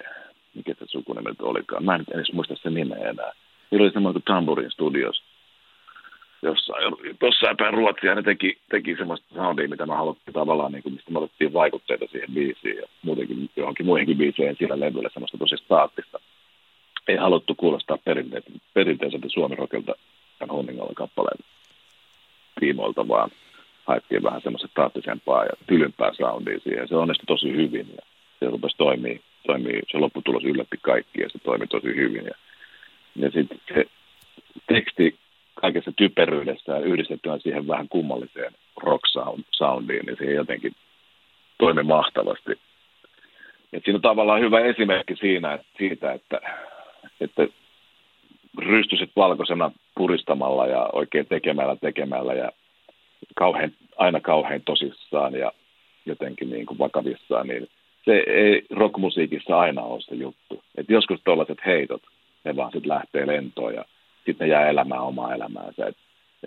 [0.53, 3.31] mikä se sukunimeltä olikaan, mä en edes muista sen nimeä enää.
[3.71, 5.23] Niillä oli semmoinen kuin Tamburin Studios,
[6.41, 10.93] jossain, jossain päin Ruotsia, ne teki, teki semmoista soundia, mitä me haluttiin tavallaan, niin kuin,
[10.93, 15.57] mistä me otettiin vaikutteita siihen biisiin ja muutenkin johonkin muihinkin biiseihin sillä levyllä semmoista tosi
[15.57, 16.19] staattista.
[17.07, 19.95] Ei haluttu kuulostaa perinte- perinteiseltä suomirokilta
[20.39, 21.45] tämän Honningolla kappaleen
[22.59, 23.31] tiimoilta, vaan
[23.85, 26.87] haettiin vähän semmoista staattisempaa ja tylympää soundia siihen.
[26.87, 28.01] Se onnistui tosi hyvin ja
[28.39, 32.25] se rupesi toimii, toimii se lopputulos yllätti kaikki ja se toimi tosi hyvin.
[32.25, 32.35] Ja,
[33.15, 33.85] ja sitten se
[34.67, 35.15] teksti
[35.61, 38.53] kaikessa typeryydessään yhdistettynä siihen vähän kummalliseen
[38.83, 39.03] rock
[39.51, 40.75] soundiin, niin se jotenkin
[41.57, 42.51] toimi mahtavasti.
[43.73, 46.41] Et siinä on tavallaan hyvä esimerkki siinä, että, siitä, että,
[47.21, 47.47] että
[48.57, 52.51] rystyset valkoisena puristamalla ja oikein tekemällä tekemällä ja
[53.35, 55.51] kauhean, aina kauhean tosissaan ja
[56.05, 57.67] jotenkin niin kuin vakavissaan, niin
[58.05, 60.63] se ei rockmusiikissa aina ole se juttu.
[60.77, 62.01] Et joskus tuollaiset heitot,
[62.43, 63.85] ne vaan sitten lähtee lentoon ja
[64.27, 65.87] sitten jää elämään omaa elämäänsä.
[65.87, 65.97] Et,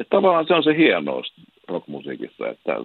[0.01, 1.35] et tavallaan se on se hienous
[1.68, 2.76] rockmusiikissa, että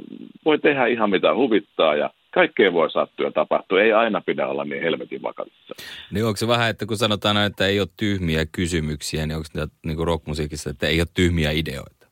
[0.45, 3.81] voi tehdä ihan mitä huvittaa ja kaikkea voi sattua ja tapahtua.
[3.81, 5.75] Ei aina pidä olla niin helvetin vakavissa.
[6.11, 9.67] Niin onko se vähän, että kun sanotaan, että ei ole tyhmiä kysymyksiä, niin onko se
[9.85, 12.05] niin kuin rockmusiikissa, että ei ole tyhmiä ideoita?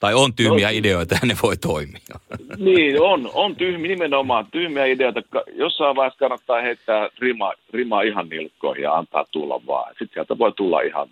[0.00, 2.16] Tai on tyhmiä no, ideoita ja ne voi toimia.
[2.56, 5.22] Niin, on, on tyhmiä, nimenomaan tyhmiä ideoita.
[5.54, 9.90] Jossain vaiheessa kannattaa heittää rima, rima ihan nilkkoihin ja antaa tulla vaan.
[9.90, 11.08] Sitten sieltä voi tulla ihan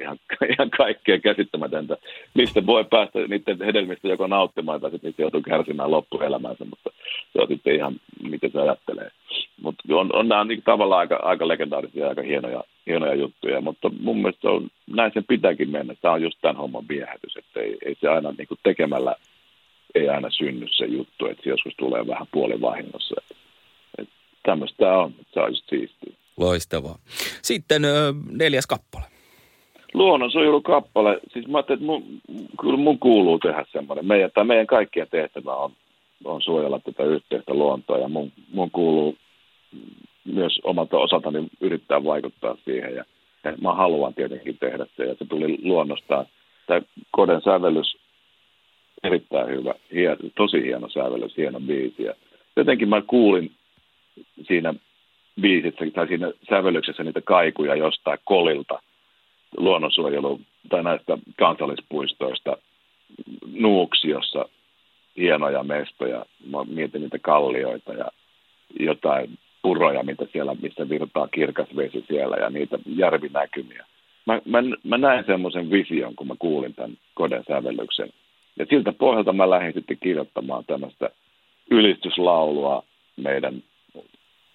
[0.00, 0.18] ihan,
[0.52, 1.96] ihan kaikkea käsittämätöntä,
[2.34, 6.90] mistä voi päästä niiden hedelmistä joko nauttimaan tai sitten joutuu kärsimään loppuelämänsä, mutta
[7.32, 9.10] se on sitten ihan miten se ajattelee.
[9.62, 14.16] Mutta on, on nämä niin tavallaan aika, aika legendaarisia aika hienoja, hienoja juttuja, mutta mun
[14.16, 15.94] mielestä on, näin sen pitääkin mennä.
[15.94, 19.14] Tämä on just tämän homman viehätys, että ei, ei se aina niin tekemällä
[19.94, 23.14] ei aina synny se juttu, että se joskus tulee vähän puolivahingossa.
[23.18, 23.34] Että,
[23.98, 26.16] että tämmöistä on, se on just siistiä.
[26.36, 26.98] Loistavaa.
[27.42, 27.82] Sitten
[28.30, 29.15] neljäs kappale
[29.94, 32.20] luonnonsuojelukappale, siis mä ajattelin, että mun,
[32.60, 34.06] kyllä mun kuuluu tehdä semmoinen.
[34.06, 35.72] Meidän, tai meidän kaikkien tehtävä on,
[36.24, 39.16] on suojella tätä yhteistä luontoa ja mun, mun kuuluu
[40.24, 43.04] myös omalta osaltani yrittää vaikuttaa siihen ja,
[43.44, 46.26] ja mä haluan tietenkin tehdä se ja se tuli luonnostaan.
[46.66, 46.80] Tämä
[47.10, 47.96] Koden sävellys,
[49.04, 52.14] erittäin hyvä, hien, tosi hieno sävellys, hieno biisi ja
[52.56, 53.50] jotenkin mä kuulin
[54.48, 54.74] siinä
[55.40, 58.78] biisissä tai siinä sävellyksessä niitä kaikuja jostain kolilta–
[59.56, 62.56] luonnonsuojelu tai näistä kansallispuistoista
[63.52, 64.48] Nuuksiossa
[65.16, 66.24] hienoja mestoja.
[66.50, 68.06] Mä mietin niitä kallioita ja
[68.80, 73.86] jotain puroja, mitä siellä, missä virtaa kirkas vesi siellä ja niitä järvinäkymiä.
[74.26, 78.10] Mä, mä, mä näin semmoisen vision, kun mä kuulin tämän koden sävellyksen.
[78.58, 81.10] Ja siltä pohjalta mä lähdin sitten kirjoittamaan tämmöistä
[81.70, 82.82] ylistyslaulua
[83.16, 83.62] meidän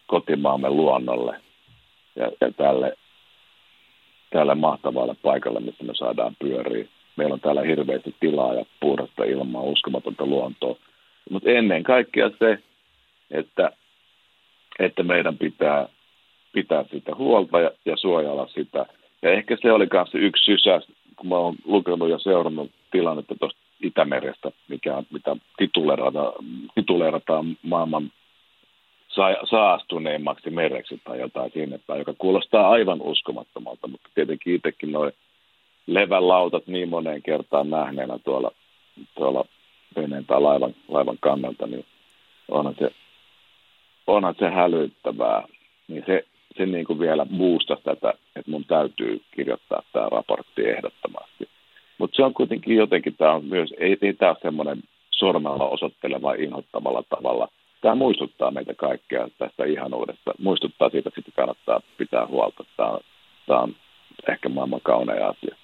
[0.08, 1.36] kotimaamme luonnolle
[2.16, 2.98] ja, ja tälle
[4.32, 6.86] täällä mahtavalle paikalle, missä me saadaan pyöriä.
[7.16, 10.76] Meillä on täällä hirveästi tilaa ja puhdasta ilmaa, uskomatonta luontoa.
[11.30, 12.58] Mutta ennen kaikkea se,
[13.32, 13.72] että,
[14.80, 15.88] että meidän pitää
[16.54, 18.86] pitää sitä huolta ja, ja suojella sitä.
[19.22, 20.84] Ja ehkä se oli myös yksi sysäys,
[21.16, 26.34] kun mä oon lukenut ja seurannut tilannetta tuosta Itämerestä, mikä, mitä tituleerataan,
[26.76, 28.12] tituleerataan maailman
[29.50, 35.12] saastuneimmaksi mereksi tai jotain sinne päin, joka kuulostaa aivan uskomattomalta, mutta tietenkin itsekin noin
[35.88, 38.52] levälautat niin moneen kertaan nähneenä tuolla,
[39.16, 39.46] tuolla
[39.96, 41.86] veneen tai laivan, laivan kannalta, niin
[42.50, 42.92] onhan se
[44.08, 45.48] onhan se hälyttävää.
[45.88, 46.24] Niin se,
[46.58, 51.50] se niin kuin vielä boostasi tätä, että mun täytyy kirjoittaa tämä raportti ehdottomasti.
[51.98, 56.34] Mutta se on kuitenkin jotenkin, tämä on myös, ei, ei tämä ole semmoinen sormella osoitteleva
[56.34, 57.48] inhottavalla tavalla.
[57.82, 60.32] Tämä muistuttaa meitä kaikkea tästä ihanuudesta.
[60.40, 62.64] Muistuttaa siitä, että sitä kannattaa pitää huolta.
[62.78, 63.00] Tämä on,
[63.48, 63.76] tämä on
[64.30, 65.56] ehkä maailman kaunein asia.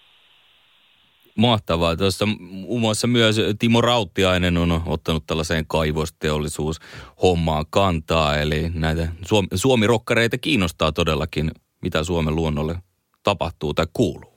[1.37, 1.95] Mahtavaa.
[1.95, 8.37] Tuossa muun muassa myös Timo Rauttiainen on ottanut tällaiseen kaivosteollisuushommaan kantaa.
[8.37, 11.51] Eli näitä Suomi, suomirokkareita kiinnostaa todellakin,
[11.81, 12.75] mitä Suomen luonnolle
[13.23, 14.33] tapahtuu tai kuuluu.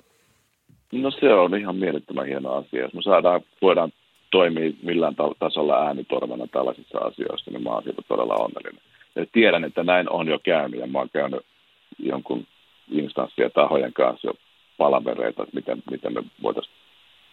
[0.93, 2.83] No se on ihan mielettömän hieno asia.
[2.83, 3.93] Jos me saadaan, voidaan
[4.31, 8.83] toimia millään tasolla äänitorvana tällaisissa asioissa, niin mä oon siitä todella onnellinen.
[9.17, 11.47] Ja tiedän, että näin on jo käynyt ja mä oon käynyt
[11.99, 12.47] jonkun
[12.91, 14.35] instanssien tahojen kanssa jo
[14.79, 16.77] palavereita, että miten, miten me voitaisiin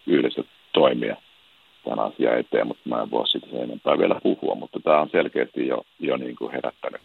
[0.06, 1.16] yhdessä toimia
[1.84, 5.10] tämän asian eteen, mutta mä en voi siitä sen enempää vielä puhua, mutta tämä on
[5.10, 7.00] selkeästi jo, jo niin kuin herättänyt,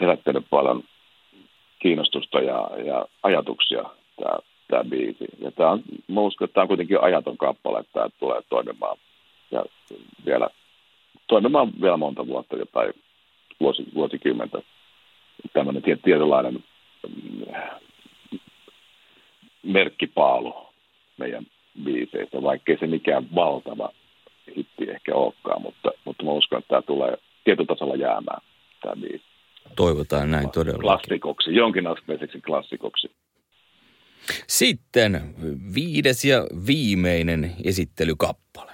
[0.00, 0.82] herättänyt paljon
[1.78, 3.82] kiinnostusta ja, ja ajatuksia
[4.16, 4.38] tämä,
[4.68, 5.24] tämä biisi.
[5.40, 8.96] Ja tämä on, mä uskon, että tämä on kuitenkin ajaton kappale, että tämä tulee toimimaan
[9.50, 9.64] ja
[10.26, 10.48] vielä,
[11.26, 12.92] toimimaan vielä monta vuotta, jotain
[13.60, 14.58] vuosi, vuosikymmentä.
[15.52, 16.64] Tämmöinen tietynlainen
[17.08, 17.44] mm,
[19.62, 20.54] merkkipaalu
[21.16, 21.46] meidän
[21.84, 23.90] biiseistä, vaikkei se mikään valtava
[24.56, 28.40] hitti ehkä olekaan, mutta, mutta mä uskon, että tämä tulee tietotasolla jäämään,
[28.82, 29.24] tämä biisi.
[29.76, 30.80] Toivotaan näin todella.
[30.80, 33.10] Klassikoksi, jonkinasteiseksi klassikoksi.
[34.46, 35.20] Sitten
[35.74, 38.72] viides ja viimeinen esittelykappale.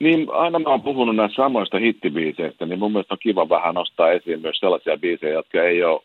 [0.00, 4.10] Niin, aina mä oon puhunut näistä samoista hittibiiseistä, niin mun mielestä on kiva vähän nostaa
[4.10, 6.02] esiin myös sellaisia biisejä, jotka ei ole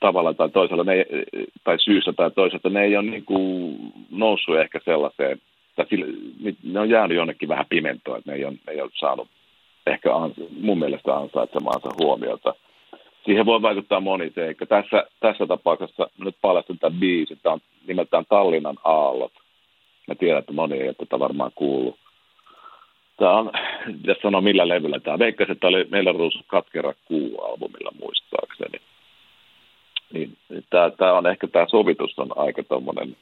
[0.00, 1.06] tavalla tai toisella, ne,
[1.64, 3.78] tai syystä tai toisesta, ne ei ole niin kuin
[4.10, 5.40] noussut ehkä sellaiseen,
[5.76, 6.06] tai sille,
[6.62, 9.28] ne on jäänyt jonnekin vähän pimentoon, että ne ei ole, ne ei ole saanut
[9.86, 12.54] ehkä ans, mun mielestä ansaitsemaansa huomiota.
[13.30, 14.66] Siihen voi vaikuttaa moni seikka.
[14.66, 19.32] Tässä, tässä tapauksessa nyt paljastan tämän biisi, tämä on nimeltään Tallinnan aallot.
[20.08, 21.98] Mä tiedän, että moni ei ole tätä varmaan kuullut.
[23.16, 23.50] Tämä on,
[24.04, 25.18] jos sanoo millä levyllä tämä.
[25.18, 28.80] Veikkasin, että oli meillä Ruusu katkera kuu albumilla muistaakseni
[30.12, 30.36] niin
[30.70, 33.16] tämä, tämä on ehkä tämä sovitus on aika tuommoinen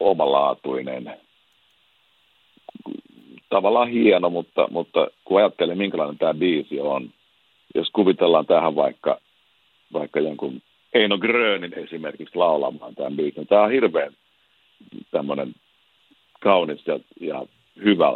[0.00, 1.16] omalaatuinen,
[3.48, 7.10] tavallaan hieno, mutta, mutta kun ajattelen, minkälainen tämä biisi on,
[7.74, 9.18] jos kuvitellaan tähän vaikka,
[9.92, 10.62] vaikka jonkun
[10.94, 14.12] Eino Grönin esimerkiksi laulamaan tämän biisin, tämä on hirveän
[15.10, 15.54] tämmöinen
[16.40, 17.46] kaunis ja, ja
[17.84, 18.06] hyvä,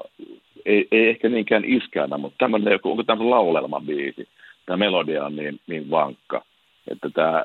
[0.64, 4.28] ei, ei ehkä niinkään iskänä, mutta tämmöinen onko tämmöinen laulelman biisi,
[4.66, 6.42] tämä melodia on niin, niin vankka
[6.90, 7.44] että tämä,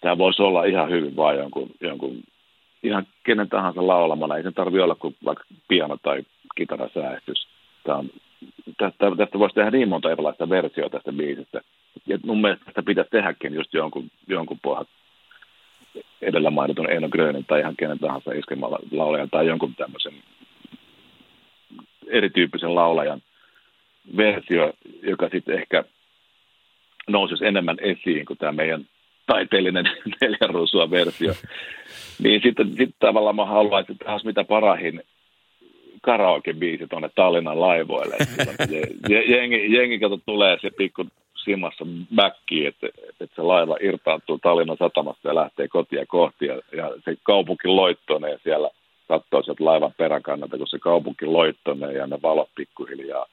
[0.00, 2.22] tämä voisi olla ihan hyvin vain jonkun, jonkun
[2.82, 4.36] ihan kenen tahansa laulamana.
[4.36, 6.22] Ei se tarvitse olla kuin vaikka piano- tai
[6.54, 7.48] kitarasäästys.
[7.84, 8.10] Tämä on,
[8.78, 11.60] tästä, tästä voisi tehdä niin monta erilaista versioita tästä biisistä.
[12.06, 14.88] Ja mun mielestä tästä pitäisi tehdäkin just jonkun, jonkun pohjat
[16.22, 18.30] edellä mainitun Eino Grönin tai ihan kenen tahansa
[18.90, 20.14] laulajan tai jonkun tämmöisen
[22.06, 23.22] erityyppisen laulajan
[24.16, 24.72] versio,
[25.02, 25.84] joka sitten ehkä
[27.08, 28.86] nousisi enemmän esiin kuin tämä meidän
[29.26, 29.84] taiteellinen
[30.20, 31.32] neljän versio.
[32.22, 35.02] niin sitten, sitten tavallaan mä haluaisin, olisi mitä parahin
[36.02, 38.16] karaoke-biisi tuonne Tallinnan laivoille.
[39.28, 41.06] jengi, jengi kato tulee se pikku
[41.44, 41.84] simassa
[42.14, 42.86] backiin, että,
[43.20, 46.46] että se laiva irtaantuu Tallinnan satamasta ja lähtee kotia kohti.
[46.46, 48.70] Ja, ja se kaupunki loittonee siellä,
[49.08, 53.26] katsoo sieltä laivan peräkannalta, kun se kaupunki loittonee ja ne valot pikkuhiljaa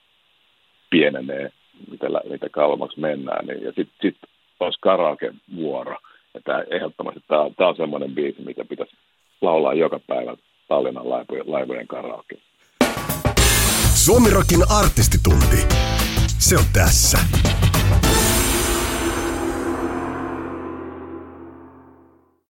[0.89, 1.51] pienenee
[1.91, 3.47] mitä, mitä kauemmaksi mennään.
[3.47, 4.17] Niin, ja sitten sit
[4.59, 5.97] olisi karaoke-vuoro.
[6.33, 8.95] Ja tämä ehdottomasti tämä on, tämä on semmoinen biisi, mikä pitäisi
[9.41, 12.37] laulaa joka päivä Tallinnan laivojen, laivojen karaoke.
[13.99, 15.65] Suomirokin artistitunti.
[16.39, 17.19] Se on tässä.